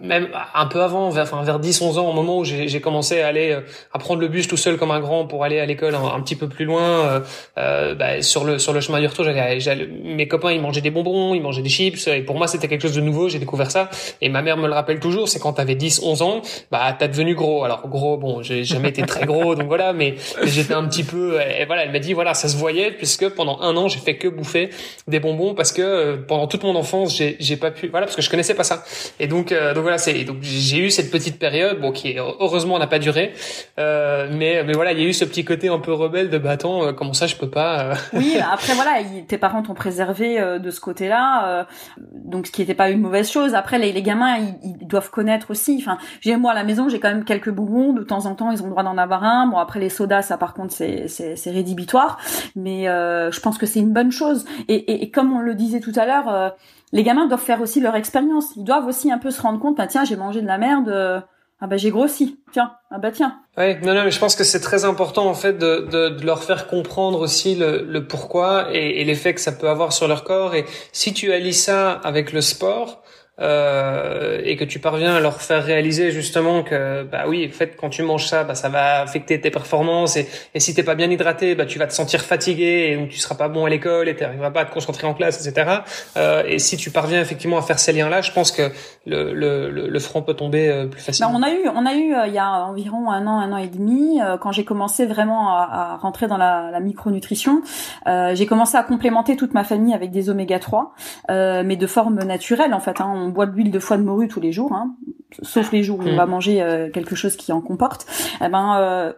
même 0.00 0.28
un 0.54 0.66
peu 0.66 0.82
avant, 0.82 1.10
vers, 1.10 1.24
enfin, 1.24 1.42
vers 1.42 1.60
10, 1.60 1.82
11 1.82 1.98
ans, 1.98 2.10
au 2.10 2.12
moment 2.12 2.38
où 2.38 2.44
j'ai 2.44 2.80
commencé 2.80 3.20
à 3.20 3.28
aller, 3.28 3.52
euh, 3.52 3.60
à 3.92 3.98
prendre 3.98 4.20
le 4.20 4.26
bus 4.26 4.48
tout 4.48 4.56
seul 4.56 4.76
comme 4.76 4.90
un 4.90 4.98
grand 4.98 5.26
pour 5.26 5.44
aller 5.44 5.60
à 5.60 5.66
l'école 5.66 5.94
un, 5.94 6.20
petit 6.20 6.34
peu 6.34 6.48
plus 6.48 6.64
loin, 6.64 6.82
euh, 6.82 7.20
euh, 7.58 7.94
bah, 7.94 8.20
sur 8.22 8.44
le 8.44 8.58
sur 8.58 8.72
le 8.72 8.80
chemin 8.80 8.98
du 9.00 9.06
retour, 9.06 9.24
j'allais, 9.24 9.86
mes 9.86 10.26
copains 10.26 10.50
ils 10.50 10.60
mangeaient 10.60 10.80
des 10.80 10.90
bonbons, 10.90 11.34
ils 11.34 11.42
mangeaient 11.42 11.62
des 11.62 11.68
chips, 11.68 12.08
et 12.08 12.22
pour 12.22 12.36
moi 12.36 12.48
c'était 12.48 12.66
quelque 12.66 12.82
chose 12.82 12.94
de 12.94 13.00
nouveau, 13.00 13.28
j'ai 13.28 13.38
découvert 13.38 13.70
ça, 13.70 13.88
et 14.20 14.28
ma 14.28 14.42
mère 14.42 14.56
me 14.56 14.66
le 14.66 14.74
rappelle 14.74 14.98
toujours, 14.98 15.28
c'est 15.28 15.38
quand 15.38 15.52
t'avais 15.52 15.76
10, 15.76 16.00
11 16.02 16.22
ans, 16.22 16.42
bah 16.72 16.96
t'as 16.98 17.06
devenu 17.06 17.36
gros. 17.36 17.62
Alors 17.62 17.86
gros, 17.88 18.16
bon, 18.16 18.42
j'ai 18.42 18.64
jamais 18.64 18.88
été 18.88 19.02
très 19.02 19.26
gros, 19.26 19.54
donc 19.54 19.68
voilà, 19.68 19.92
mais, 19.92 20.16
j'étais 20.42 20.74
un 20.74 20.84
petit 20.88 21.04
peu, 21.04 21.38
et 21.40 21.66
voilà, 21.66 21.84
elle 21.84 21.92
m'a 21.92 22.00
dit 22.00 22.14
voilà, 22.14 22.34
ça 22.34 22.48
se 22.48 22.56
voyait 22.56 22.90
puisque 22.90 23.28
pendant 23.28 23.60
un 23.60 23.76
an 23.76 23.86
j'ai 23.86 24.00
fait 24.00 24.16
que 24.16 24.26
bouffer 24.26 24.70
des 25.06 25.20
bonbons 25.20 25.54
parce 25.54 25.72
que 25.72 25.82
euh, 25.82 26.16
pendant 26.16 26.48
toute 26.48 26.64
mon 26.64 26.74
enfance 26.74 27.16
j'ai 27.16 27.36
j'ai 27.38 27.56
pas 27.56 27.70
pu, 27.70 27.88
voilà, 27.88 28.06
parce 28.06 28.16
que 28.16 28.22
je 28.22 28.30
connaissais 28.30 28.54
pas 28.54 28.64
ça, 28.64 28.84
et 29.20 29.28
donc 29.28 29.52
euh, 29.52 29.67
donc 29.74 29.82
voilà, 29.82 29.98
c'est 29.98 30.24
donc 30.24 30.38
j'ai 30.42 30.78
eu 30.78 30.90
cette 30.90 31.10
petite 31.10 31.38
période, 31.38 31.80
bon 31.80 31.92
qui 31.92 32.16
heureusement 32.18 32.78
n'a 32.78 32.86
pas 32.86 32.98
duré, 32.98 33.32
euh, 33.78 34.28
mais 34.32 34.62
mais 34.64 34.72
voilà, 34.72 34.92
il 34.92 35.00
y 35.00 35.04
a 35.04 35.08
eu 35.08 35.12
ce 35.12 35.24
petit 35.24 35.44
côté 35.44 35.68
un 35.68 35.78
peu 35.78 35.92
rebelle 35.92 36.30
de 36.30 36.38
bah 36.38 36.50
attends, 36.52 36.84
euh, 36.84 36.92
comment 36.92 37.12
ça 37.12 37.26
je 37.26 37.36
peux 37.36 37.50
pas. 37.50 37.80
Euh. 37.80 37.94
Oui, 38.14 38.36
après 38.38 38.74
voilà, 38.74 38.98
tes 39.26 39.38
parents 39.38 39.62
t'ont 39.62 39.74
préservé 39.74 40.40
de 40.58 40.70
ce 40.70 40.80
côté-là, 40.80 41.66
donc 42.12 42.46
ce 42.46 42.52
qui 42.52 42.62
n'était 42.62 42.74
pas 42.74 42.90
une 42.90 43.00
mauvaise 43.00 43.30
chose. 43.30 43.54
Après 43.54 43.78
les, 43.78 43.92
les 43.92 44.02
gamins, 44.02 44.38
ils, 44.64 44.86
doivent 44.86 45.10
connaître 45.10 45.50
aussi. 45.50 45.76
Enfin, 45.80 45.98
j'ai 46.20 46.36
moi 46.36 46.52
à 46.52 46.54
la 46.54 46.64
maison, 46.64 46.88
j'ai 46.88 46.98
quand 46.98 47.08
même 47.08 47.24
quelques 47.24 47.50
bonbons 47.50 47.92
de 47.92 48.02
temps 48.02 48.26
en 48.26 48.34
temps, 48.34 48.50
ils 48.50 48.60
ont 48.62 48.66
le 48.66 48.70
droit 48.70 48.82
d'en 48.82 48.98
avoir 48.98 49.22
un. 49.22 49.46
Bon 49.46 49.58
après 49.58 49.78
les 49.78 49.88
sodas, 49.88 50.22
ça 50.22 50.36
par 50.36 50.54
contre 50.54 50.72
c'est 50.72 51.06
c'est, 51.08 51.36
c'est 51.36 51.50
rédhibitoire, 51.50 52.18
mais 52.56 52.84
je 52.84 53.40
pense 53.40 53.58
que 53.58 53.66
c'est 53.66 53.80
une 53.80 53.92
bonne 53.92 54.10
chose. 54.10 54.44
Et, 54.68 54.74
et, 54.74 55.02
et, 55.04 55.10
comme 55.10 55.32
on 55.32 55.40
le 55.40 55.54
disait 55.54 55.80
tout 55.80 55.92
à 55.96 56.06
l'heure 56.06 56.54
les 56.92 57.02
gamins 57.02 57.26
doivent 57.26 57.40
faire 57.40 57.60
aussi 57.60 57.80
leur 57.80 57.96
expérience. 57.96 58.56
Ils 58.56 58.64
doivent 58.64 58.86
aussi 58.86 59.10
un 59.10 59.18
peu 59.18 59.30
se 59.30 59.40
rendre 59.42 59.60
compte, 59.60 59.76
bah 59.76 59.86
tiens, 59.86 60.04
j'ai 60.04 60.16
mangé 60.16 60.40
de 60.40 60.46
la 60.46 60.58
merde, 60.58 60.88
euh, 60.88 61.20
ah 61.60 61.66
bah 61.66 61.76
j'ai 61.76 61.90
grossi, 61.90 62.38
tiens, 62.52 62.72
ah 62.90 62.98
bah 62.98 63.10
tiens. 63.10 63.40
Oui, 63.56 63.76
non, 63.82 63.94
non, 63.94 64.04
mais 64.04 64.10
je 64.10 64.18
pense 64.18 64.36
que 64.36 64.44
c'est 64.44 64.60
très 64.60 64.84
important 64.84 65.26
en 65.26 65.34
fait 65.34 65.54
de, 65.54 65.88
de, 65.90 66.08
de, 66.10 66.24
leur 66.24 66.44
faire 66.44 66.66
comprendre 66.68 67.20
aussi 67.20 67.56
le, 67.56 67.82
le 67.82 68.06
pourquoi 68.06 68.68
et, 68.72 69.00
et 69.00 69.04
l'effet 69.04 69.34
que 69.34 69.40
ça 69.40 69.52
peut 69.52 69.68
avoir 69.68 69.92
sur 69.92 70.06
leur 70.08 70.24
corps. 70.24 70.54
Et 70.54 70.64
si 70.92 71.12
tu 71.12 71.32
allies 71.32 71.54
ça 71.54 71.92
avec 71.92 72.32
le 72.32 72.40
sport, 72.40 73.02
euh, 73.40 74.40
et 74.44 74.56
que 74.56 74.64
tu 74.64 74.78
parviens 74.78 75.14
à 75.14 75.20
leur 75.20 75.40
faire 75.40 75.64
réaliser 75.64 76.10
justement 76.10 76.62
que 76.62 77.04
bah 77.04 77.24
oui 77.28 77.48
en 77.48 77.54
fait 77.54 77.76
quand 77.76 77.88
tu 77.88 78.02
manges 78.02 78.26
ça 78.26 78.42
bah 78.44 78.54
ça 78.54 78.68
va 78.68 79.00
affecter 79.00 79.40
tes 79.40 79.50
performances 79.50 80.16
et, 80.16 80.28
et 80.54 80.60
si 80.60 80.74
t'es 80.74 80.82
pas 80.82 80.94
bien 80.94 81.10
hydraté 81.10 81.54
bah 81.54 81.64
tu 81.64 81.78
vas 81.78 81.86
te 81.86 81.92
sentir 81.92 82.20
fatigué 82.22 82.88
et 82.90 82.96
donc 82.96 83.10
tu 83.10 83.18
seras 83.18 83.36
pas 83.36 83.48
bon 83.48 83.64
à 83.64 83.68
l'école 83.68 84.08
et 84.08 84.16
tu 84.16 84.22
n'arriveras 84.22 84.50
pas 84.50 84.62
à 84.62 84.64
te 84.64 84.72
concentrer 84.72 85.06
en 85.06 85.14
classe 85.14 85.46
etc 85.46 85.82
euh, 86.16 86.42
et 86.46 86.58
si 86.58 86.76
tu 86.76 86.90
parviens 86.90 87.20
effectivement 87.20 87.58
à 87.58 87.62
faire 87.62 87.78
ces 87.78 87.92
liens 87.92 88.08
là 88.08 88.22
je 88.22 88.32
pense 88.32 88.50
que 88.50 88.72
le, 89.06 89.32
le, 89.32 89.70
le, 89.88 89.98
front 90.00 90.22
peut 90.22 90.34
tomber 90.34 90.68
euh, 90.68 90.86
plus 90.86 91.00
facilement. 91.00 91.32
bah, 91.32 91.38
on 91.38 91.42
a 91.42 91.50
eu 91.50 91.68
on 91.68 91.86
a 91.86 91.94
eu 91.94 92.14
euh, 92.14 92.26
il 92.26 92.34
y 92.34 92.38
a 92.38 92.64
environ 92.64 93.10
un 93.10 93.26
an 93.26 93.38
un 93.38 93.52
an 93.52 93.56
et 93.56 93.68
demi 93.68 94.20
euh, 94.20 94.36
quand 94.36 94.52
j'ai 94.52 94.64
commencé 94.64 95.06
vraiment 95.06 95.56
à, 95.56 95.92
à, 95.92 95.96
rentrer 95.96 96.26
dans 96.26 96.36
la, 96.36 96.70
la 96.70 96.80
micronutrition 96.80 97.62
j'ai 98.06 98.46
commencé 98.46 98.76
à 98.76 98.82
complémenter 98.82 99.36
toute 99.36 99.54
ma 99.54 99.64
famille 99.64 99.94
avec 99.94 100.10
des 100.10 100.30
oméga 100.30 100.58
3 100.58 100.94
mais 101.28 101.76
de 101.76 101.86
forme 101.86 102.22
naturelle 102.24 102.74
en 102.74 102.80
fait 102.80 103.00
hein. 103.00 103.12
On 103.14 103.27
boit 103.30 103.46
de 103.46 103.54
l'huile 103.54 103.70
de 103.70 103.78
foie 103.78 103.96
de 103.96 104.02
morue 104.02 104.28
tous 104.28 104.40
les 104.40 104.52
jours, 104.52 104.72
hein, 104.72 104.96
sauf 105.42 105.72
les 105.72 105.82
jours 105.82 105.98
où 106.00 106.02
on 106.02 106.12
mm. 106.12 106.16
va 106.16 106.26
manger 106.26 106.62
euh, 106.62 106.90
quelque 106.90 107.14
chose 107.14 107.36
qui 107.36 107.52
en 107.52 107.60
comporte. 107.60 108.06
Eh 108.40 108.48
ben, 108.48 108.76
euh, 108.78 109.12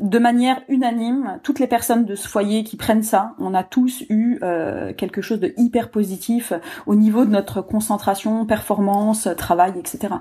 de 0.00 0.18
manière 0.18 0.60
unanime, 0.68 1.38
toutes 1.44 1.60
les 1.60 1.68
personnes 1.68 2.04
de 2.04 2.16
ce 2.16 2.26
foyer 2.26 2.64
qui 2.64 2.76
prennent 2.76 3.04
ça, 3.04 3.34
on 3.38 3.54
a 3.54 3.62
tous 3.62 4.02
eu 4.08 4.38
euh, 4.42 4.92
quelque 4.92 5.22
chose 5.22 5.38
de 5.38 5.54
hyper 5.56 5.90
positif 5.90 6.52
au 6.86 6.96
niveau 6.96 7.24
de 7.24 7.30
notre 7.30 7.60
concentration, 7.62 8.44
performance, 8.44 9.28
travail, 9.36 9.74
etc. 9.78 10.14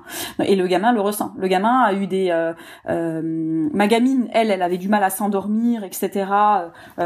Et 0.46 0.56
le 0.56 0.68
gamin 0.68 0.94
le 0.94 1.02
ressent. 1.02 1.34
Le 1.38 1.48
gamin 1.48 1.80
a 1.81 1.94
eu 1.94 2.06
des... 2.06 2.30
Euh, 2.30 2.54
euh, 2.88 3.70
ma 3.74 3.88
gamine, 3.88 4.28
elle, 4.31 4.52
elle 4.52 4.62
avait 4.62 4.78
du 4.78 4.90
mal 4.90 5.04
à 5.04 5.10
s'endormir, 5.10 5.84
etc. 5.84 6.25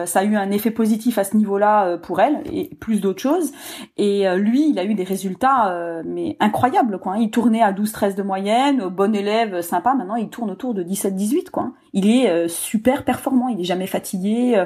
ça 0.06 0.20
a 0.20 0.24
eu 0.24 0.36
un 0.36 0.52
effet 0.52 0.72
positif 0.72 1.18
à 1.18 1.24
ce 1.24 1.38
niveau-là 1.38 1.98
pour 1.98 2.20
elle, 2.20 2.42
et 2.52 2.76
plus 2.80 3.00
d'autres 3.00 3.22
choses. 3.22 3.52
Et 3.98 4.26
lui, 4.36 4.70
il 4.70 4.80
a 4.80 4.84
eu 4.84 4.94
des 4.94 5.04
résultats 5.04 6.02
mais 6.06 6.36
incroyables. 6.40 7.00
Quoi. 7.00 7.18
Il 7.20 7.32
tournait 7.32 7.62
à 7.62 7.72
12-13 7.72 8.16
de 8.16 8.24
moyenne, 8.24 8.88
bon 8.90 9.16
élève, 9.16 9.62
sympa. 9.62 9.94
Maintenant, 9.94 10.16
il 10.16 10.30
tourne 10.30 10.52
autour 10.52 10.74
de 10.74 10.84
17-18. 10.84 11.50
quoi. 11.50 11.72
Il 11.98 12.08
est 12.08 12.48
super 12.48 13.04
performant, 13.04 13.48
il 13.48 13.60
est 13.60 13.66
jamais 13.66 13.88
fatigué, 13.88 14.54
euh, 14.56 14.66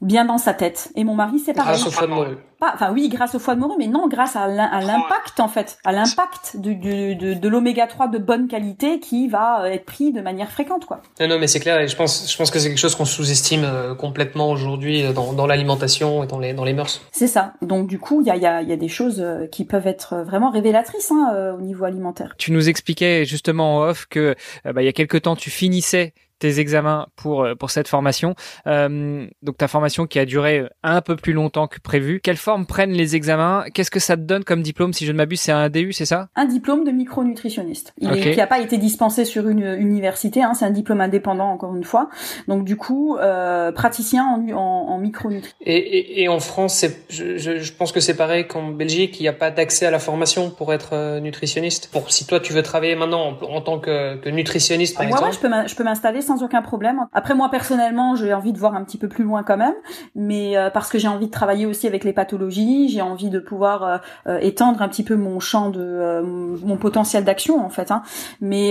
bien 0.00 0.24
dans 0.24 0.38
sa 0.38 0.52
tête. 0.52 0.90
Et 0.96 1.04
mon 1.04 1.14
mari, 1.14 1.38
c'est 1.38 1.52
pareil. 1.52 1.74
Grâce 1.74 1.86
au 1.86 1.90
foie 1.90 2.06
de 2.06 2.12
morue. 2.12 2.36
Pas, 2.58 2.72
enfin 2.74 2.90
oui, 2.92 3.08
grâce 3.08 3.34
au 3.34 3.38
foie 3.38 3.54
de 3.54 3.60
morue, 3.60 3.76
mais 3.78 3.86
non, 3.86 4.08
grâce 4.08 4.34
à 4.34 4.48
l'impact 4.48 5.38
en 5.38 5.48
fait, 5.48 5.78
à 5.84 5.92
l'impact 5.92 6.56
de, 6.56 6.72
de, 6.72 7.34
de, 7.34 7.48
l'oméga 7.48 7.86
3 7.86 8.08
de 8.08 8.18
bonne 8.18 8.48
qualité 8.48 8.98
qui 8.98 9.28
va 9.28 9.62
euh, 9.62 9.66
être 9.66 9.84
pris 9.84 10.12
de 10.12 10.20
manière 10.20 10.50
fréquente, 10.50 10.86
quoi. 10.86 11.00
Non, 11.20 11.28
non, 11.28 11.38
mais 11.38 11.46
c'est 11.46 11.60
clair. 11.60 11.78
Et 11.80 11.88
je 11.88 11.96
pense, 11.96 12.30
je 12.30 12.36
pense 12.36 12.50
que 12.50 12.58
c'est 12.58 12.68
quelque 12.68 12.78
chose 12.78 12.96
qu'on 12.96 13.04
sous-estime 13.04 13.64
euh, 13.64 13.94
complètement 13.94 14.50
aujourd'hui 14.50 15.04
dans, 15.14 15.32
dans 15.32 15.46
l'alimentation 15.46 16.24
et 16.24 16.26
dans 16.26 16.38
les 16.38 16.52
dans 16.52 16.64
les 16.64 16.74
mœurs. 16.74 17.00
C'est 17.12 17.28
ça. 17.28 17.52
Donc 17.62 17.86
du 17.86 17.98
coup, 17.98 18.20
il 18.22 18.26
y 18.26 18.30
a, 18.30 18.36
y, 18.36 18.46
a, 18.46 18.62
y 18.62 18.72
a 18.72 18.76
des 18.76 18.88
choses 18.88 19.24
qui 19.52 19.64
peuvent 19.64 19.86
être 19.86 20.16
vraiment 20.16 20.50
révélatrices 20.50 21.12
hein, 21.12 21.54
au 21.56 21.60
niveau 21.60 21.84
alimentaire. 21.84 22.34
Tu 22.38 22.52
nous 22.52 22.68
expliquais 22.68 23.24
justement 23.24 23.76
en 23.76 23.88
off 23.88 24.06
que 24.08 24.34
bah, 24.64 24.82
il 24.82 24.86
y 24.86 24.88
a 24.88 24.92
quelque 24.92 25.18
temps, 25.18 25.36
tu 25.36 25.50
finissais 25.50 26.14
tes 26.40 26.58
examens 26.58 27.06
pour 27.14 27.44
euh, 27.44 27.54
pour 27.54 27.70
cette 27.70 27.86
formation. 27.86 28.34
Euh, 28.66 29.26
donc 29.42 29.58
ta 29.58 29.68
formation 29.68 30.06
qui 30.06 30.18
a 30.18 30.24
duré 30.24 30.64
un 30.82 31.00
peu 31.02 31.14
plus 31.14 31.32
longtemps 31.32 31.68
que 31.68 31.78
prévu. 31.78 32.20
Quelle 32.20 32.36
forme 32.36 32.66
prennent 32.66 32.92
les 32.92 33.14
examens? 33.14 33.64
Qu'est-ce 33.72 33.90
que 33.90 34.00
ça 34.00 34.16
te 34.16 34.22
donne 34.22 34.42
comme 34.42 34.62
diplôme 34.62 34.92
Si 34.92 35.06
je 35.06 35.12
ne 35.12 35.16
m'abuse, 35.16 35.40
c'est 35.40 35.52
un 35.52 35.68
DU, 35.68 35.92
c'est 35.92 36.06
ça? 36.06 36.28
Un 36.34 36.46
diplôme 36.46 36.84
de 36.84 36.90
micronutritionniste. 36.90 37.94
Il 37.98 38.10
qui 38.10 38.36
n'a 38.36 38.46
pas 38.46 38.60
été 38.60 38.78
dispensé 38.78 39.24
sur 39.24 39.48
une 39.48 39.64
université. 39.64 40.42
Hein, 40.42 40.54
c'est 40.54 40.64
un 40.64 40.70
diplôme 40.70 41.00
indépendant 41.00 41.50
encore 41.50 41.76
une 41.76 41.84
fois. 41.84 42.08
Donc 42.48 42.64
du 42.64 42.76
coup, 42.76 43.16
euh, 43.16 43.70
praticien 43.72 44.24
en, 44.24 44.56
en, 44.56 44.98
micronutrition. 44.98 45.56
Et, 45.60 45.76
et, 45.76 46.22
et, 46.22 46.28
en 46.28 46.40
France, 46.40 46.84
je, 47.08 47.36
je, 47.36 47.72
pense 47.72 47.92
que 47.92 48.00
c'est 48.00 48.16
pareil 48.16 48.46
qu'en 48.46 48.68
Belgique. 48.68 49.20
Il 49.20 49.22
n'y 49.22 49.28
a 49.28 49.32
pas 49.32 49.50
d'accès 49.50 49.86
à 49.86 49.90
la 49.90 49.98
formation 49.98 50.50
pour 50.50 50.72
être 50.72 50.90
euh, 50.94 51.20
nutritionniste. 51.20 51.90
Pour 51.92 52.10
si 52.10 52.26
toi 52.26 52.40
tu 52.40 52.52
veux 52.52 52.62
travailler 52.62 52.96
maintenant 52.96 53.36
en, 53.40 53.44
en 53.44 53.60
tant 53.60 53.78
que, 53.78 54.16
que 54.16 54.30
nutritionniste 54.30 54.96
par 54.96 55.04
exemple. 55.04 55.48
Moi, 55.48 55.66
je 55.66 55.74
peux 55.74 55.84
m'installer 55.84 56.22
sans 56.30 56.44
aucun 56.44 56.62
problème. 56.62 57.06
Après 57.12 57.34
moi 57.34 57.50
personnellement, 57.50 58.14
j'ai 58.14 58.32
envie 58.32 58.52
de 58.52 58.58
voir 58.58 58.74
un 58.74 58.84
petit 58.84 58.98
peu 58.98 59.08
plus 59.08 59.24
loin 59.24 59.42
quand 59.42 59.56
même, 59.56 59.74
mais 60.14 60.56
euh, 60.56 60.70
parce 60.70 60.88
que 60.88 60.98
j'ai 60.98 61.08
envie 61.08 61.26
de 61.26 61.32
travailler 61.32 61.66
aussi 61.66 61.88
avec 61.88 62.04
les 62.04 62.12
pathologies, 62.12 62.88
j'ai 62.88 63.02
envie 63.02 63.30
de 63.30 63.40
pouvoir 63.40 63.82
euh, 63.82 63.98
euh, 64.28 64.38
étendre 64.38 64.80
un 64.82 64.88
petit 64.88 65.02
peu 65.02 65.16
mon 65.16 65.40
champ 65.40 65.70
de 65.70 66.22
mon 66.64 66.76
potentiel 66.76 67.24
d'action 67.24 67.64
en 67.64 67.68
fait. 67.68 67.90
Hein. 67.90 68.02
Mais 68.40 68.70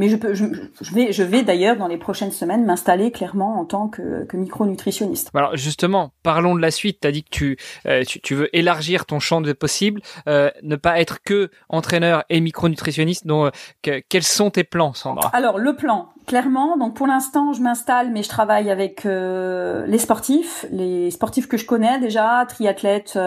mais 0.00 0.08
je 0.08 0.16
peux 0.16 0.32
je, 0.34 0.46
vais 0.94 1.12
je 1.12 1.22
vais 1.22 1.42
d'ailleurs 1.42 1.76
dans 1.76 1.88
les 1.88 1.98
prochaines 1.98 2.32
semaines 2.32 2.64
m'installer 2.64 3.10
clairement 3.10 3.60
en 3.60 3.64
tant 3.64 3.88
que, 3.88 4.24
que 4.24 4.36
micronutritionniste. 4.36 5.30
Alors 5.34 5.56
justement, 5.56 6.12
parlons 6.22 6.54
de 6.54 6.62
la 6.62 6.70
suite. 6.70 7.00
Tu 7.02 7.08
as 7.08 7.12
dit 7.12 7.24
que 7.24 7.30
tu, 7.30 7.58
tu, 8.06 8.20
tu 8.20 8.34
veux 8.34 8.48
élargir 8.56 9.04
ton 9.04 9.20
champ 9.20 9.40
de 9.42 9.52
possibles, 9.52 10.00
ne 10.26 10.76
pas 10.76 11.00
être 11.00 11.22
que 11.22 11.50
entraîneur 11.68 12.24
et 12.30 12.40
micronutritionniste. 12.40 13.26
Donc 13.26 13.52
quels 13.82 14.22
sont 14.22 14.50
tes 14.50 14.64
plans, 14.64 14.94
Sandra? 14.94 15.28
Alors 15.34 15.58
le 15.58 15.76
plan, 15.76 16.08
clairement. 16.26 16.45
Donc 16.78 16.94
pour 16.94 17.06
l'instant, 17.06 17.52
je 17.52 17.62
m'installe, 17.62 18.10
mais 18.10 18.22
je 18.22 18.28
travaille 18.28 18.70
avec 18.70 19.04
les 19.04 19.98
sportifs, 19.98 20.66
les 20.70 21.10
sportifs 21.10 21.48
que 21.48 21.56
je 21.56 21.66
connais 21.66 21.98
déjà, 21.98 22.44
triathlètes, 22.48 23.18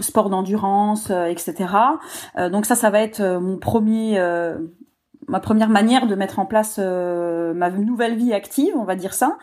sport 0.00 0.30
d'endurance, 0.30 1.10
etc. 1.10 1.54
donc 2.50 2.66
ça, 2.66 2.74
ça 2.74 2.90
va 2.90 3.00
être 3.00 3.22
mon 3.22 3.58
premier 3.58 4.18
ma 5.28 5.40
première 5.40 5.68
manière 5.68 6.06
de 6.06 6.14
mettre 6.14 6.38
en 6.38 6.46
place 6.46 6.76
euh, 6.78 7.52
ma 7.54 7.70
nouvelle 7.70 8.16
vie 8.16 8.32
active, 8.32 8.74
on 8.76 8.84
va 8.84 8.96
dire 8.96 9.14
ça. 9.14 9.36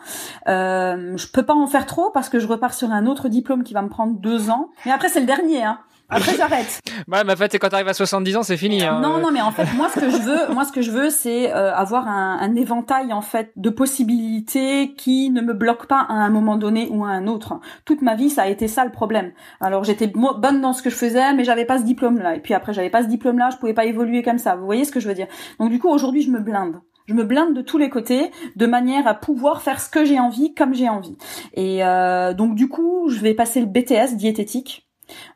Euh, 0.48 1.16
je 1.16 1.26
peux 1.28 1.44
pas 1.44 1.54
en 1.54 1.66
faire 1.66 1.86
trop 1.86 2.10
parce 2.10 2.28
que 2.28 2.38
je 2.38 2.46
repars 2.46 2.74
sur 2.74 2.90
un 2.90 3.06
autre 3.06 3.28
diplôme 3.28 3.62
qui 3.62 3.72
va 3.72 3.82
me 3.82 3.88
prendre 3.88 4.18
deux 4.18 4.50
ans. 4.50 4.70
Mais 4.84 4.92
après 4.92 5.08
c'est 5.08 5.20
le 5.20 5.26
dernier, 5.26 5.62
hein. 5.62 5.78
Après, 6.08 6.36
j'arrête. 6.36 6.80
Ouais, 7.08 7.22
mais 7.24 7.34
en 7.34 7.36
fait, 7.36 7.52
c'est 7.52 7.58
quand 7.58 7.68
t'arrives 7.68 7.86
à 7.86 7.94
70 7.94 8.36
ans, 8.36 8.42
c'est 8.42 8.56
fini. 8.56 8.82
Hein. 8.82 9.00
Non, 9.00 9.18
non, 9.18 9.30
mais 9.30 9.40
en 9.40 9.52
fait, 9.52 9.66
moi, 9.74 9.88
ce 9.94 10.00
que 10.00 10.10
je 10.10 10.16
veux, 10.16 10.52
moi, 10.52 10.64
ce 10.64 10.72
que 10.72 10.82
je 10.82 10.90
veux, 10.90 11.10
c'est 11.10 11.52
euh, 11.52 11.72
avoir 11.72 12.08
un, 12.08 12.38
un, 12.40 12.56
éventail 12.56 13.12
en 13.12 13.20
fait 13.20 13.52
de 13.54 13.70
possibilités 13.70 14.94
qui 14.94 15.30
ne 15.30 15.40
me 15.40 15.52
bloquent 15.52 15.86
pas 15.86 16.00
à 16.00 16.14
un 16.14 16.30
moment 16.30 16.56
donné 16.56 16.88
ou 16.90 17.04
à 17.04 17.08
un 17.08 17.26
autre. 17.26 17.60
Toute 17.84 18.02
ma 18.02 18.16
vie, 18.16 18.30
ça 18.30 18.42
a 18.42 18.48
été 18.48 18.66
ça 18.66 18.84
le 18.84 18.90
problème. 18.90 19.32
Alors, 19.60 19.84
j'étais 19.84 20.06
bonne 20.06 20.60
dans 20.60 20.72
ce 20.72 20.82
que 20.82 20.90
je 20.90 20.96
faisais, 20.96 21.34
mais 21.34 21.44
j'avais 21.44 21.66
pas 21.66 21.78
ce 21.78 21.84
diplôme-là. 21.84 22.34
Et 22.34 22.40
puis 22.40 22.54
après, 22.54 22.72
j'avais 22.72 22.90
pas 22.90 23.02
ce 23.02 23.08
diplôme-là, 23.08 23.50
je 23.52 23.58
pouvais 23.58 23.74
pas 23.74 23.84
évoluer 23.84 24.22
comme 24.22 24.38
ça. 24.38 24.56
Vous 24.56 24.64
voyez 24.64 24.84
ce 24.84 24.92
que 24.92 25.00
je 25.00 25.06
veux 25.06 25.14
dire? 25.14 25.28
Donc, 25.60 25.70
du 25.70 25.78
coup, 25.78 25.88
aujourd'hui, 25.88 26.22
je 26.22 26.30
me 26.30 26.40
blinde. 26.40 26.80
Je 27.06 27.14
me 27.14 27.24
blinde 27.24 27.54
de 27.54 27.62
tous 27.62 27.78
les 27.78 27.88
côtés 27.88 28.32
de 28.56 28.66
manière 28.66 29.06
à 29.06 29.14
pouvoir 29.14 29.62
faire 29.62 29.80
ce 29.80 29.88
que 29.88 30.04
j'ai 30.04 30.18
envie 30.18 30.54
comme 30.54 30.74
j'ai 30.74 30.88
envie. 30.88 31.16
Et 31.54 31.84
euh, 31.84 32.34
donc 32.34 32.56
du 32.56 32.68
coup, 32.68 33.08
je 33.08 33.20
vais 33.20 33.32
passer 33.32 33.60
le 33.60 33.66
BTS 33.66 34.16
diététique 34.16 34.85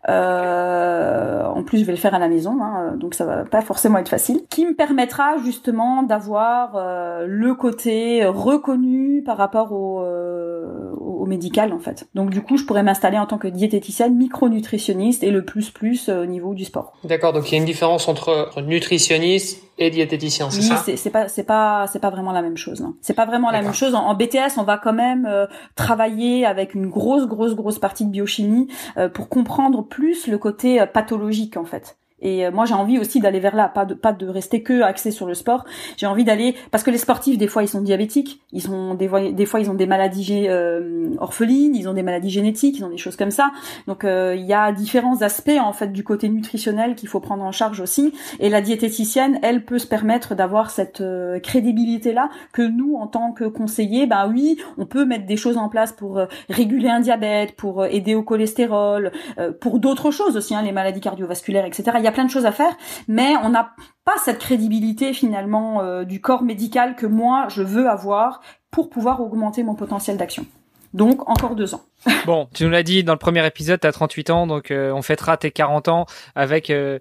euh, 0.09 1.45
en 1.45 1.63
plus, 1.63 1.79
je 1.79 1.85
vais 1.85 1.93
le 1.93 1.99
faire 1.99 2.15
à 2.15 2.19
la 2.19 2.29
maison, 2.29 2.59
hein, 2.63 2.95
donc 2.97 3.15
ça 3.15 3.25
va 3.25 3.45
pas 3.45 3.61
forcément 3.61 3.99
être 3.99 4.09
facile. 4.09 4.43
Qui 4.49 4.67
me 4.67 4.75
permettra 4.75 5.37
justement 5.45 6.03
d'avoir 6.03 6.73
euh, 6.77 7.27
le 7.29 7.55
côté 7.55 8.25
reconnu 8.25 9.23
par 9.25 9.37
rapport 9.37 9.73
au, 9.73 10.01
euh, 10.01 10.93
au 10.97 11.27
médical 11.27 11.73
en 11.73 11.79
fait. 11.79 12.09
Donc 12.15 12.31
du 12.31 12.43
coup, 12.43 12.57
je 12.57 12.65
pourrais 12.65 12.83
m'installer 12.83 13.19
en 13.19 13.27
tant 13.27 13.39
que 13.39 13.49
diététicienne, 13.49 14.17
micronutritionniste 14.17 15.23
et 15.23 15.31
le 15.31 15.45
plus 15.45 15.71
plus 15.71 16.09
au 16.09 16.27
niveau 16.27 16.55
du 16.55 16.65
sport. 16.65 16.95
D'accord. 17.05 17.33
Donc 17.33 17.51
il 17.51 17.55
y 17.55 17.59
a 17.59 17.61
une 17.61 17.67
différence 17.67 18.09
entre 18.09 18.51
nutritionniste 18.61 19.70
et 19.81 19.91
diététicien, 19.91 20.51
c'est 20.51 20.63
ça? 20.63 20.85
c'est 20.85 21.11
pas 21.11 21.29
c'est 21.29 21.43
pas 21.43 21.87
c'est 21.87 21.99
pas 21.99 22.11
vraiment 22.11 22.33
la 22.33 22.43
même 22.43 22.57
chose. 22.57 22.87
C'est 23.01 23.15
pas 23.15 23.27
vraiment 23.27 23.51
la 23.51 23.63
même 23.63 23.75
chose. 23.75 23.95
En, 23.95 24.15
BTS, 24.15 24.59
on 24.59 24.63
va 24.63 24.79
quand 24.79 24.93
même 24.93 25.29
travailler 25.75 26.45
avec 26.47 26.75
une 26.75 26.89
grosse 26.89 27.27
grosse 27.27 27.55
grosse 27.55 27.79
partie 27.79 28.05
de 28.05 28.11
biochimie 28.11 28.69
pour 29.15 29.29
comprendre 29.29 29.83
plus 29.83 30.27
le 30.27 30.39
côté 30.39 30.81
euh, 30.81 30.87
pathologique 30.87 31.57
en 31.57 31.65
fait. 31.65 31.97
Et 32.23 32.47
euh, 32.47 32.51
moi, 32.51 32.65
j'ai 32.65 32.75
envie 32.75 32.99
aussi 32.99 33.21
d'aller 33.21 33.41
vers 33.41 33.57
là, 33.57 33.69
pas 33.69 33.85
de 33.85 33.95
pas 33.95 34.13
de 34.13 34.27
rester 34.27 34.63
que 34.63 34.83
axé 34.83 35.11
sur 35.11 35.27
le 35.27 35.35
sport. 35.35 35.65
J'ai 35.97 36.07
envie 36.07 36.25
d'aller 36.25 36.55
parce 36.71 36.85
que 36.85 36.91
les 36.91 36.99
sportifs, 36.99 37.39
des 37.39 37.47
fois, 37.47 37.63
ils 37.63 37.69
sont 37.69 37.81
diabétiques, 37.81 38.41
ils 38.53 38.63
sont 38.63 38.95
des 38.95 39.09
fois, 39.09 39.31
des 39.31 39.47
fois, 39.47 39.61
ils 39.61 39.71
ont 39.71 39.75
des 39.75 39.87
maladies 39.87 40.47
euh, 40.49 41.15
orphelines, 41.19 41.75
ils 41.75 41.89
ont 41.89 41.95
des 41.95 42.03
maladies 42.03 42.31
génétiques, 42.31 42.79
ils 42.79 42.85
ont 42.85 42.91
des 42.91 42.99
choses 42.99 43.17
comme 43.17 43.31
ça. 43.31 43.51
Donc, 43.87 44.05
euh, 44.05 44.35
il 44.37 44.47
y 44.47 44.53
a 44.53 44.73
différents 44.73 45.23
aspects 45.23 45.51
en 45.61 45.73
fait 45.73 45.93
du 45.93 46.05
côté 46.05 46.29
nutritionnel 46.29 46.95
qu'il 46.95 47.09
faut 47.09 47.21
prendre 47.21 47.43
en 47.43 47.53
charge 47.53 47.81
aussi. 47.81 48.13
Et 48.39 48.49
la 48.49 48.61
diététicienne, 48.61 49.39
elle 49.43 49.65
peut 49.65 49.79
se 49.79 49.87
permettre 49.87 50.35
d'avoir 50.35 50.71
cette 50.71 51.03
crédibilité 51.43 52.13
là 52.13 52.29
que 52.53 52.63
nous, 52.63 52.97
en 52.97 53.07
tant 53.07 53.33
que 53.33 53.45
conseillers, 53.45 54.07
ben 54.07 54.29
oui, 54.29 54.59
on 54.79 54.87
peut 54.87 55.05
mettre 55.05 55.27
des 55.27 55.37
choses 55.37 55.57
en 55.57 55.69
place 55.69 55.93
pour 55.93 56.21
réguler 56.49 56.89
un 56.89 57.01
diabète, 57.01 57.53
pour 57.53 57.85
aider 57.85 58.15
au 58.15 58.23
cholestérol, 58.23 59.13
pour 59.61 59.79
d'autres 59.79 60.11
choses 60.11 60.37
aussi, 60.37 60.55
hein, 60.55 60.63
les 60.63 60.73
maladies 60.73 61.01
cardiovasculaires, 61.01 61.65
etc. 61.65 61.93
plein 62.13 62.25
de 62.25 62.31
choses 62.31 62.47
à 62.47 62.53
faire, 62.53 62.77
mais 63.09 63.37
on 63.43 63.51
n'a 63.51 63.75
pas 64.05 64.17
cette 64.25 64.39
crédibilité 64.39 65.13
finalement 65.13 65.83
euh, 65.83 66.05
du 66.05 66.21
corps 66.21 66.43
médical 66.43 66.97
que 66.97 67.07
moi 67.07 67.47
je 67.49 67.63
veux 67.63 67.89
avoir 67.89 68.41
pour 68.71 68.91
pouvoir 68.91 69.21
augmenter 69.21 69.63
mon 69.63 69.75
potentiel 69.75 70.17
d'action. 70.17 70.47
Donc 70.93 71.29
encore 71.29 71.55
deux 71.55 71.75
ans. 71.77 71.83
bon, 72.27 72.49
tu 72.53 72.65
nous 72.65 72.71
l'as 72.71 72.83
dit 72.83 73.05
dans 73.05 73.13
le 73.13 73.19
premier 73.19 73.47
épisode, 73.47 73.79
tu 73.79 73.87
as 73.87 73.93
38 73.93 74.31
ans, 74.31 74.47
donc 74.49 74.73
euh, 74.73 74.91
on 74.93 75.03
fêtera 75.03 75.37
tes 75.37 75.53
40 75.53 75.87
ans 75.87 76.07
avec 76.35 76.71
euh, 76.71 76.99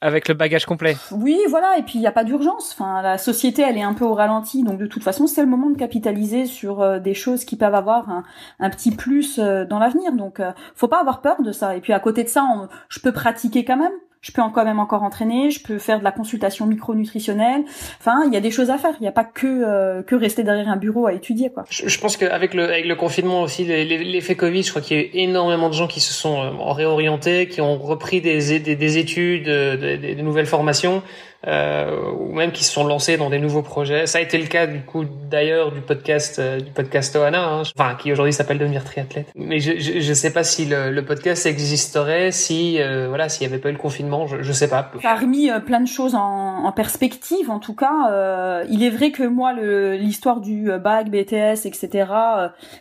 avec 0.00 0.28
le 0.28 0.34
bagage 0.34 0.66
complet. 0.66 0.96
Oui, 1.10 1.40
voilà, 1.48 1.78
et 1.78 1.82
puis 1.82 1.94
il 1.94 2.00
n'y 2.00 2.06
a 2.06 2.12
pas 2.12 2.22
d'urgence. 2.22 2.76
Enfin, 2.78 3.02
la 3.02 3.18
société, 3.18 3.62
elle 3.62 3.76
est 3.76 3.82
un 3.82 3.94
peu 3.94 4.04
au 4.04 4.14
ralenti, 4.14 4.62
donc 4.62 4.78
de 4.78 4.86
toute 4.86 5.02
façon, 5.02 5.26
c'est 5.26 5.40
le 5.40 5.48
moment 5.48 5.70
de 5.70 5.76
capitaliser 5.76 6.46
sur 6.46 7.00
des 7.00 7.14
choses 7.14 7.44
qui 7.44 7.56
peuvent 7.56 7.74
avoir 7.74 8.08
un, 8.08 8.22
un 8.60 8.70
petit 8.70 8.92
plus 8.92 9.40
dans 9.40 9.80
l'avenir. 9.80 10.12
Donc, 10.12 10.40
faut 10.76 10.88
pas 10.88 11.00
avoir 11.00 11.20
peur 11.20 11.42
de 11.42 11.50
ça. 11.50 11.74
Et 11.74 11.80
puis 11.80 11.92
à 11.92 11.98
côté 11.98 12.22
de 12.22 12.28
ça, 12.28 12.46
je 12.88 13.00
peux 13.00 13.12
pratiquer 13.12 13.64
quand 13.64 13.78
même 13.78 13.92
je 14.20 14.32
peux 14.32 14.42
quand 14.52 14.64
même 14.64 14.80
encore 14.80 15.02
entraîner, 15.02 15.50
je 15.50 15.62
peux 15.62 15.78
faire 15.78 16.00
de 16.00 16.04
la 16.04 16.10
consultation 16.10 16.66
micronutritionnelle. 16.66 17.62
Enfin, 18.00 18.24
il 18.26 18.34
y 18.34 18.36
a 18.36 18.40
des 18.40 18.50
choses 18.50 18.70
à 18.70 18.78
faire. 18.78 18.94
Il 19.00 19.02
n'y 19.02 19.08
a 19.08 19.12
pas 19.12 19.24
que 19.24 19.46
euh, 19.46 20.02
que 20.02 20.14
rester 20.14 20.42
derrière 20.42 20.68
un 20.68 20.76
bureau 20.76 21.06
à 21.06 21.12
étudier 21.12 21.50
quoi. 21.50 21.64
Je, 21.70 21.98
pense 21.98 22.16
qu'avec 22.16 22.54
le 22.54 22.64
avec 22.64 22.86
le 22.86 22.96
confinement 22.96 23.42
aussi, 23.42 23.64
l'effet 23.64 24.34
Covid, 24.34 24.62
je 24.62 24.70
crois 24.70 24.82
qu'il 24.82 24.96
y 24.96 25.00
a 25.00 25.02
eu 25.04 25.10
énormément 25.14 25.68
de 25.68 25.74
gens 25.74 25.86
qui 25.86 26.00
se 26.00 26.12
sont 26.12 26.42
euh, 26.42 26.72
réorientés, 26.72 27.48
qui 27.48 27.60
ont 27.60 27.78
repris 27.78 28.20
des 28.20 28.58
des, 28.58 28.76
des 28.76 28.98
études, 28.98 29.48
euh, 29.48 29.76
des, 29.76 30.14
des, 30.14 30.22
nouvelles 30.22 30.46
formations 30.46 31.02
euh, 31.46 31.96
ou 32.18 32.32
même 32.32 32.50
qui 32.50 32.64
se 32.64 32.72
sont 32.72 32.84
lancés 32.84 33.16
dans 33.16 33.30
des 33.30 33.38
nouveaux 33.38 33.62
projets. 33.62 34.06
Ça 34.06 34.18
a 34.18 34.20
été 34.20 34.38
le 34.38 34.46
cas 34.46 34.66
du 34.66 34.80
coup 34.80 35.04
d'ailleurs 35.30 35.70
du 35.70 35.80
podcast 35.80 36.38
euh, 36.40 36.58
du 36.60 36.70
podcast 36.72 37.14
Oana, 37.14 37.44
hein, 37.44 37.62
enfin 37.78 37.94
qui 37.94 38.10
aujourd'hui 38.12 38.32
s'appelle 38.32 38.58
devenir 38.58 38.82
triathlète. 38.84 39.28
Mais 39.36 39.60
je, 39.60 39.78
je 39.78 40.00
je 40.00 40.12
sais 40.12 40.32
pas 40.32 40.42
si 40.42 40.64
le, 40.66 40.90
le 40.90 41.04
podcast 41.04 41.46
existerait 41.46 42.32
si 42.32 42.80
euh, 42.80 43.06
voilà 43.08 43.28
s'il 43.28 43.46
y 43.46 43.50
avait 43.50 43.60
pas 43.60 43.68
eu 43.68 43.72
le 43.72 43.78
confinement, 43.78 44.26
je 44.26 44.42
je 44.42 44.52
sais 44.52 44.68
pas. 44.68 44.90
Ça 45.00 45.10
a 45.10 45.14
remis 45.14 45.50
euh, 45.50 45.60
plein 45.60 45.80
de 45.80 45.86
choses 45.86 46.16
en, 46.16 46.64
en 46.64 46.72
perspective 46.72 47.50
en 47.50 47.60
tout 47.60 47.74
cas. 47.74 48.10
Euh, 48.10 48.64
il 48.68 48.82
est 48.82 48.90
vrai 48.90 49.12
que 49.12 49.22
moi 49.22 49.52
l'histoire 49.52 50.40
du 50.40 50.70
bac, 50.82 51.08
BTS, 51.08 51.66
etc. 51.66 52.06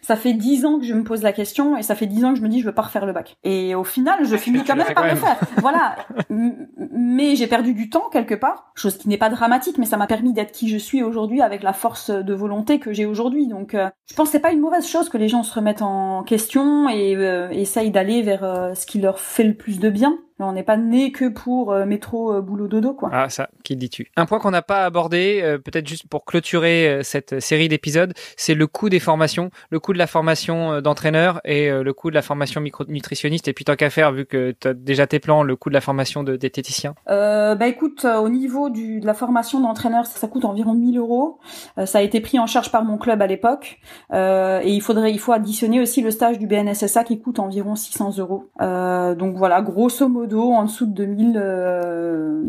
ça 0.01 0.15
fait 0.15 0.33
dix 0.33 0.65
ans 0.65 0.79
que 0.79 0.85
je 0.85 0.93
me 0.95 1.03
pose 1.03 1.21
la 1.21 1.31
question 1.31 1.77
et 1.77 1.83
ça 1.83 1.93
fait 1.93 2.07
dix 2.07 2.25
ans 2.25 2.33
que 2.33 2.39
je 2.39 2.43
me 2.43 2.49
dis 2.49 2.61
je 2.61 2.65
veux 2.65 2.73
pas 2.73 2.81
refaire 2.83 3.05
le 3.05 3.13
bac. 3.13 3.37
Et 3.43 3.75
au 3.75 3.83
final 3.83 4.25
je 4.25 4.35
finis 4.35 4.63
quand 4.63 4.75
même 4.75 4.93
par 4.95 5.05
le 5.05 5.15
faire. 5.15 5.37
voilà. 5.57 5.95
Mais 6.91 7.35
j'ai 7.35 7.47
perdu 7.47 7.73
du 7.73 7.89
temps 7.89 8.09
quelque 8.11 8.33
part 8.33 8.46
chose 8.75 8.97
qui 8.97 9.09
n'est 9.09 9.17
pas 9.17 9.29
dramatique, 9.29 9.77
mais 9.77 9.85
ça 9.85 9.97
m'a 9.97 10.07
permis 10.07 10.33
d'être 10.33 10.51
qui 10.51 10.69
je 10.69 10.77
suis 10.77 11.03
aujourd'hui 11.03 11.41
avec 11.41 11.63
la 11.63 11.73
force 11.73 12.09
de 12.09 12.33
volonté 12.33 12.79
que 12.79 12.93
j'ai 12.93 13.05
aujourd'hui. 13.05 13.47
Donc, 13.47 13.73
euh, 13.73 13.89
je 14.09 14.15
pense 14.15 14.29
que 14.29 14.31
c'est 14.33 14.39
pas 14.39 14.51
une 14.51 14.59
mauvaise 14.59 14.87
chose 14.87 15.09
que 15.09 15.17
les 15.17 15.27
gens 15.27 15.43
se 15.43 15.53
remettent 15.53 15.81
en 15.81 16.23
question 16.23 16.89
et 16.89 17.15
euh, 17.15 17.49
essayent 17.49 17.91
d'aller 17.91 18.21
vers 18.21 18.43
euh, 18.43 18.73
ce 18.75 18.85
qui 18.85 18.99
leur 18.99 19.19
fait 19.19 19.43
le 19.43 19.53
plus 19.53 19.79
de 19.79 19.89
bien. 19.89 20.17
On 20.39 20.51
n'est 20.51 20.63
pas 20.63 20.77
né 20.77 21.11
que 21.11 21.27
pour 21.27 21.71
euh, 21.71 21.85
métro, 21.85 22.31
euh, 22.31 22.41
boulot, 22.41 22.67
dodo, 22.67 22.93
quoi. 22.93 23.09
Ah, 23.11 23.27
ça, 23.27 23.49
qui 23.63 23.75
dis-tu? 23.75 24.11
Un 24.15 24.27
point 24.27 24.37
qu'on 24.39 24.51
n'a 24.51 24.61
pas 24.61 24.85
abordé, 24.85 25.41
euh, 25.41 25.57
peut-être 25.57 25.87
juste 25.87 26.07
pour 26.07 26.25
clôturer 26.25 26.99
cette 27.03 27.39
série 27.39 27.69
d'épisodes, 27.69 28.13
c'est 28.35 28.53
le 28.53 28.67
coût 28.67 28.89
des 28.89 28.99
formations, 28.99 29.49
le 29.71 29.79
coût 29.79 29.93
de 29.93 29.97
la 29.97 30.05
formation 30.05 30.79
d'entraîneur 30.81 31.41
et 31.43 31.69
le 31.69 31.93
coût 31.93 32.09
de 32.09 32.15
la 32.15 32.21
formation 32.21 32.61
micronutritionniste. 32.61 33.47
Et 33.47 33.53
puis 33.53 33.65
tant 33.65 33.75
qu'à 33.75 33.89
faire, 33.89 34.11
vu 34.11 34.25
que 34.25 34.53
tu 34.59 34.67
as 34.67 34.73
déjà 34.73 35.07
tes 35.07 35.19
plans, 35.19 35.43
le 35.43 35.55
coût 35.55 35.69
de 35.69 35.73
la 35.73 35.81
formation 35.81 36.23
de 36.23 36.35
diététicien 36.35 36.93
euh, 37.09 37.55
Bah 37.55 37.67
écoute, 37.67 38.05
au 38.05 38.29
niveau 38.29 38.69
du, 38.69 38.99
de 38.99 39.05
la 39.05 39.13
formation 39.13 39.59
d'entraîneur, 39.59 40.05
ça, 40.05 40.27
coûte 40.27 40.45
environ 40.45 40.73
1000 40.73 40.97
euros. 40.97 41.39
ça 41.85 41.99
a 41.99 42.01
été 42.01 42.21
pris 42.21 42.39
en 42.39 42.47
charge 42.47 42.71
par 42.71 42.83
mon 42.83 42.97
club 42.97 43.21
à 43.21 43.27
l'époque. 43.27 43.79
et 44.13 44.61
il 44.65 44.81
faudrait, 44.81 45.11
il 45.11 45.19
faut 45.19 45.31
additionner 45.31 45.81
aussi 45.81 46.01
le 46.01 46.11
stage 46.11 46.37
du 46.37 46.47
BNSSA 46.47 47.03
qui 47.03 47.19
coûte 47.19 47.39
environ 47.39 47.75
600 47.75 48.17
euros. 48.19 48.49
donc 48.59 49.35
voilà, 49.35 49.61
grosso 49.61 50.07
modo 50.07 50.26
en 50.35 50.63
dessous 50.63 50.85
de 50.85 50.91
2000, 50.91 51.33
euh, 51.35 52.43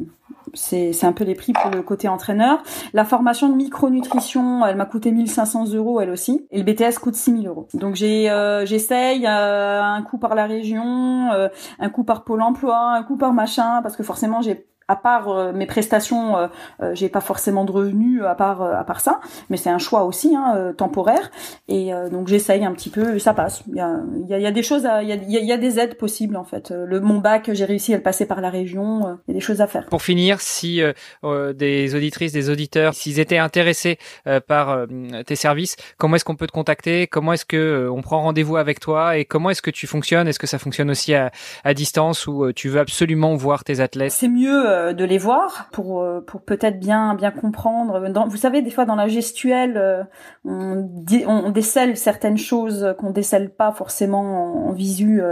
c'est 0.55 1.05
un 1.05 1.13
peu 1.13 1.25
les 1.25 1.35
prix 1.35 1.53
pour 1.53 1.71
le 1.71 1.83
côté 1.83 2.09
entraîneur. 2.09 2.63
La 2.93 3.05
formation 3.05 3.49
de 3.49 3.55
micronutrition, 3.55 4.65
elle 4.67 4.77
m'a 4.77 4.87
coûté 4.87 5.13
1500 5.13 5.73
euros 5.75 6.01
elle 6.01 6.11
aussi, 6.11 6.47
et 6.51 6.63
le 6.63 6.65
BTS 6.65 6.99
coûte 7.01 7.15
6000 7.15 7.47
euros. 7.47 7.69
Donc 7.75 7.95
j'ai 7.95 8.31
euh, 8.31 8.65
j'essaye 8.67 9.27
euh, 9.27 9.83
un 9.83 10.03
coup 10.03 10.19
par 10.19 10.35
la 10.35 10.47
région, 10.47 11.31
un 11.79 11.91
coup 11.91 12.05
par 12.05 12.25
Pôle 12.25 12.43
Emploi, 12.43 12.79
un 12.79 13.03
coup 13.03 13.17
par 13.17 13.33
machin, 13.33 13.81
parce 13.83 13.97
que 13.97 14.03
forcément 14.03 14.43
j'ai 14.43 14.67
à 14.89 14.97
part 14.97 15.29
euh, 15.29 15.53
mes 15.53 15.67
prestations, 15.67 16.39
euh, 16.39 16.47
euh, 16.83 16.95
j'ai 16.95 17.11
pas 17.11 17.21
forcément 17.21 17.65
de 17.65 17.71
revenus 17.71 18.23
à 18.25 18.35
part 18.35 18.63
à 18.63 18.85
part 18.85 19.01
ça, 19.01 19.21
mais 19.51 19.59
c'est 19.59 19.69
un 19.69 19.79
choix 19.79 20.05
aussi 20.05 20.35
hein, 20.35 20.73
temporaire. 20.77 21.31
Et 21.69 21.91
donc 22.11 22.29
j'essaye 22.29 22.65
un 22.65 22.73
petit 22.73 22.89
peu, 22.89 23.19
ça 23.19 23.35
passe. 23.35 23.63
Il 23.69 23.77
y 23.77 23.81
a, 23.81 24.01
il 24.29 24.41
y 24.41 24.47
a, 24.47 24.51
des 24.51 24.63
choses, 24.63 24.89
il 25.03 25.09
y 25.09 25.13
a, 25.13 25.41
y 25.41 25.53
a 25.53 25.57
des 25.59 25.79
aides 25.79 25.97
possibles 25.97 26.37
en 26.37 26.45
fait. 26.45 26.71
Le 26.71 27.01
mon 27.01 27.19
bac, 27.19 27.51
j'ai 27.53 27.65
réussi 27.65 27.93
à 27.93 27.97
le 27.99 28.03
passer 28.03 28.27
par 28.27 28.41
la 28.41 28.49
région. 28.49 29.19
Il 29.27 29.33
y 29.33 29.37
a 29.37 29.39
des 29.39 29.41
choses 29.41 29.61
à 29.61 29.67
faire. 29.67 29.87
Pour 29.87 30.03
finir, 30.03 30.41
si 30.41 30.81
des 31.23 31.95
auditrices, 31.95 32.33
des 32.33 32.49
auditeurs, 32.49 32.95
s'ils 32.95 33.21
étaient 33.21 33.39
intéressés 33.39 33.99
par 34.47 34.87
tes 35.27 35.37
services, 35.37 35.77
comment 35.99 36.17
est-ce 36.17 36.25
qu'on 36.25 36.37
peut 36.37 36.47
te 36.47 36.53
contacter? 36.53 37.07
Comment 37.07 37.35
est-ce 37.35 37.45
que 37.45 37.89
on 37.93 38.01
prend 38.01 38.23
rendez-vous 38.23 38.57
avec 38.57 38.81
toi? 38.81 39.19
Et 39.19 39.25
comment 39.25 39.51
est-ce 39.51 39.63
que 39.63 39.71
tu 39.71 39.87
fonctionnes? 39.87 40.29
Est-ce 40.29 40.39
que 40.39 40.47
ça 40.47 40.59
fonctionne 40.59 40.91
aussi 40.91 41.15
à, 41.15 41.31
à 41.65 41.75
distance 41.75 42.27
ou 42.27 42.53
tu 42.53 42.69
veux 42.69 42.81
absolument 42.81 43.37
voir 43.37 43.65
tes 43.65 43.81
athlètes? 43.81 44.13
C'est 44.13 44.29
mieux 44.29 44.78
de 44.93 45.05
les 45.05 45.19
voir 45.19 45.69
pour 45.73 46.05
pour 46.27 46.43
peut-être 46.43 46.79
bien 46.79 47.15
bien 47.15 47.31
comprendre. 47.31 48.01
vous 48.29 48.37
savez, 48.37 48.63
des 48.63 48.71
fois 48.71 48.85
dans 48.85 48.95
la 48.95 49.09
gestuelle, 49.09 50.07
on, 50.45 50.89
on 51.27 51.51
décèle 51.51 51.97
certaines 51.97 52.39
choses 52.39 52.95
qu'on 52.99 53.11
décèle 53.11 53.51
pas 53.51 53.73
forcément 53.73 54.69
en, 54.69 54.73
visu 54.73 55.23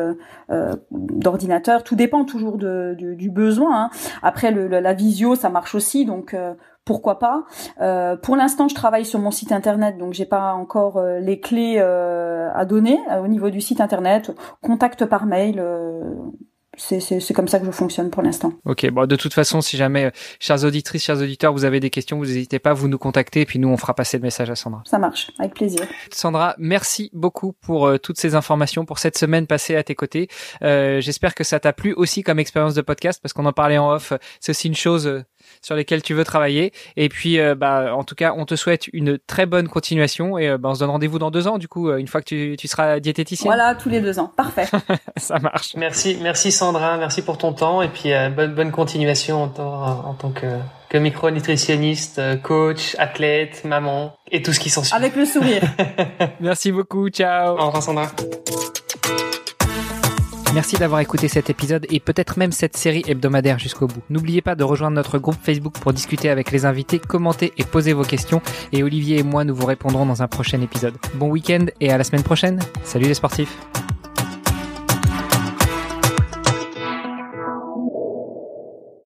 d'ordinateur. 0.91 1.85
Tout 1.85 1.97
dépend 1.97 2.25
toujours 2.25 2.57
du 2.59 3.31
besoin. 3.31 3.85
Hein. 3.85 3.91
Après, 4.23 4.51
la 4.51 4.93
visio, 4.93 5.35
ça 5.35 5.49
marche 5.49 5.75
aussi, 5.75 6.05
donc 6.05 6.35
pourquoi 6.87 7.19
pas. 7.19 7.45
Euh, 7.81 8.17
pour 8.17 8.37
l'instant, 8.37 8.69
je 8.69 8.75
travaille 8.75 9.05
sur 9.05 9.19
mon 9.19 9.33
site 9.33 9.53
internet, 9.53 9.99
donc 9.99 10.15
j'ai 10.15 10.25
pas 10.25 10.55
encore 10.55 10.99
euh, 10.99 11.19
les 11.19 11.41
clés 11.41 11.77
euh, 11.79 12.49
à 12.55 12.65
donner 12.65 12.99
au 13.23 13.27
niveau 13.27 13.51
du 13.51 13.61
site 13.61 13.83
internet. 13.83 14.31
Contact 14.63 15.05
par 15.05 15.27
mail 15.27 15.63
c'est 16.77 17.35
comme 17.35 17.49
ça 17.49 17.59
que 17.59 17.67
je 17.67 17.71
fonctionne 17.71 18.11
pour 18.11 18.23
l'instant. 18.23 18.53
Ok, 18.65 18.89
bon, 18.91 19.07
de 19.07 19.17
toute 19.17 19.35
façon, 19.35 19.61
si 19.61 19.77
jamais, 19.77 20.13
chers 20.41 20.65
auditrices, 20.65 21.05
chers 21.05 21.21
auditeurs, 21.21 21.53
vous 21.53 21.65
avez 21.65 21.81
des 21.81 21.91
questions, 21.91 22.19
vous 22.19 22.27
n'hésitez 22.27 22.59
pas, 22.59 22.73
vous 22.73 22.89
nous 22.89 22.99
contactez, 22.99 23.43
et 23.43 23.47
puis 23.47 23.59
nous, 23.59 23.69
on 23.69 23.77
fera 23.77 23.95
passer 23.95 24.19
le 24.19 24.23
message 24.23 24.51
à 24.51 24.57
Sandra. 24.57 24.83
Ça 24.87 24.99
marche, 24.99 25.31
avec 25.39 25.55
plaisir. 25.55 25.83
Sandra, 26.13 26.55
merci 26.59 27.11
beaucoup 27.13 27.53
pour 27.53 27.99
toutes 28.01 28.19
ces 28.19 28.35
informations, 28.35 28.85
pour 28.85 28.99
cette 28.99 29.19
semaine 29.19 29.47
passée 29.47 29.77
à 29.77 29.83
tes 29.83 29.95
côtés. 29.95 30.29
Euh, 30.63 31.01
J'espère 31.01 31.35
que 31.35 31.45
ça 31.45 31.61
t'a 31.61 31.73
plu 31.73 31.93
aussi 31.95 32.23
comme 32.23 32.39
expérience 32.39 32.75
de 32.75 32.83
podcast, 32.83 33.21
parce 33.23 33.33
qu'on 33.33 33.47
en 33.47 33.53
parlait 33.53 33.79
en 33.79 33.93
off. 33.93 34.13
C'est 34.41 34.51
aussi 34.51 34.69
une 34.69 34.75
chose 34.75 35.23
sur 35.63 35.75
lesquels 35.75 36.03
tu 36.03 36.15
veux 36.15 36.25
travailler. 36.25 36.73
Et 36.97 37.09
puis, 37.09 37.39
euh, 37.39 37.55
bah, 37.55 37.95
en 37.95 38.05
tout 38.05 38.15
cas, 38.15 38.35
on 38.37 38.45
te 38.45 38.57
souhaite 38.57 38.89
une 38.93 39.19
très 39.19 39.47
bonne 39.47 39.69
continuation 39.69 40.39
et 40.39 40.49
euh, 40.49 40.59
bah, 40.59 40.71
on 40.71 40.75
se 40.75 40.81
donne 40.81 40.91
rendez-vous 40.91 41.19
dans 41.19 41.31
deux 41.31 41.49
ans, 41.49 41.59
du 41.59 41.69
coup, 41.69 41.89
euh, 41.89 41.99
une 41.99 42.09
fois 42.09 42.21
que 42.21 42.27
tu, 42.27 42.57
tu 42.59 42.69
seras 42.69 43.01
diététicienne. 43.01 43.49
Voilà, 43.49 43.75
tous 43.75 43.89
les 43.89 44.01
deux 44.01 44.19
ans. 44.19 44.33
Parfait. 44.37 44.67
Ça 45.17 45.39
marche. 45.39 45.75
Merci, 45.77 46.19
merci 46.23 46.53
Sandra, 46.53 46.97
merci 46.97 47.23
pour 47.23 47.39
ton 47.39 47.53
temps 47.53 47.83
et 47.83 47.89
puis 47.89 48.11
bonne, 48.35 48.55
bonne 48.55 48.71
continuation 48.71 49.43
en, 49.43 49.61
en, 49.61 50.15
tant 50.15 50.31
que, 50.31 50.47
que 50.89 50.99
micronutritionniste, 50.99 52.43
coach, 52.43 52.97
athlète, 52.99 53.65
maman 53.65 54.17
et 54.31 54.43
tout 54.43 54.53
ce 54.53 54.61
qui 54.61 54.71
s'ensuit. 54.71 54.95
Avec 54.95 55.17
le 55.17 55.25
sourire. 55.25 55.63
merci 56.41 56.73
beaucoup. 56.73 57.09
Ciao. 57.09 57.59
Au 57.59 57.67
revoir 57.67 57.83
Sandra. 57.83 58.07
Merci 60.57 60.77
d'avoir 60.77 61.01
écouté 61.01 61.29
cet 61.29 61.51
épisode 61.51 61.87
et 61.91 62.01
peut-être 62.01 62.39
même 62.39 62.51
cette 62.51 62.79
série 62.79 63.05
hebdomadaire 63.07 63.59
jusqu'au 63.59 63.89
bout. 63.89 64.01
N'oubliez 64.09 64.41
pas 64.41 64.55
de 64.55 64.65
rejoindre 64.65 64.95
notre 64.95 65.19
groupe 65.19 65.37
Facebook 65.43 65.75
pour 65.79 65.93
discuter 65.93 66.31
avec 66.31 66.51
les 66.51 66.65
invités, 66.65 66.99
commenter 66.99 67.53
et 67.59 67.63
poser 67.63 67.93
vos 67.93 68.05
questions. 68.05 68.41
Et 68.73 68.83
Olivier 68.83 69.19
et 69.19 69.23
moi, 69.23 69.45
nous 69.45 69.55
vous 69.55 69.67
répondrons 69.67 70.07
dans 70.07 70.23
un 70.23 70.29
prochain 70.29 70.63
épisode. 70.63 70.95
Bon 71.17 71.29
week-end 71.29 71.67
et 71.83 71.93
à 71.93 71.99
la 71.99 72.05
semaine 72.05 72.23
prochaine. 72.23 72.59
Salut 72.85 73.05
les 73.05 73.13
sportifs 73.13 73.55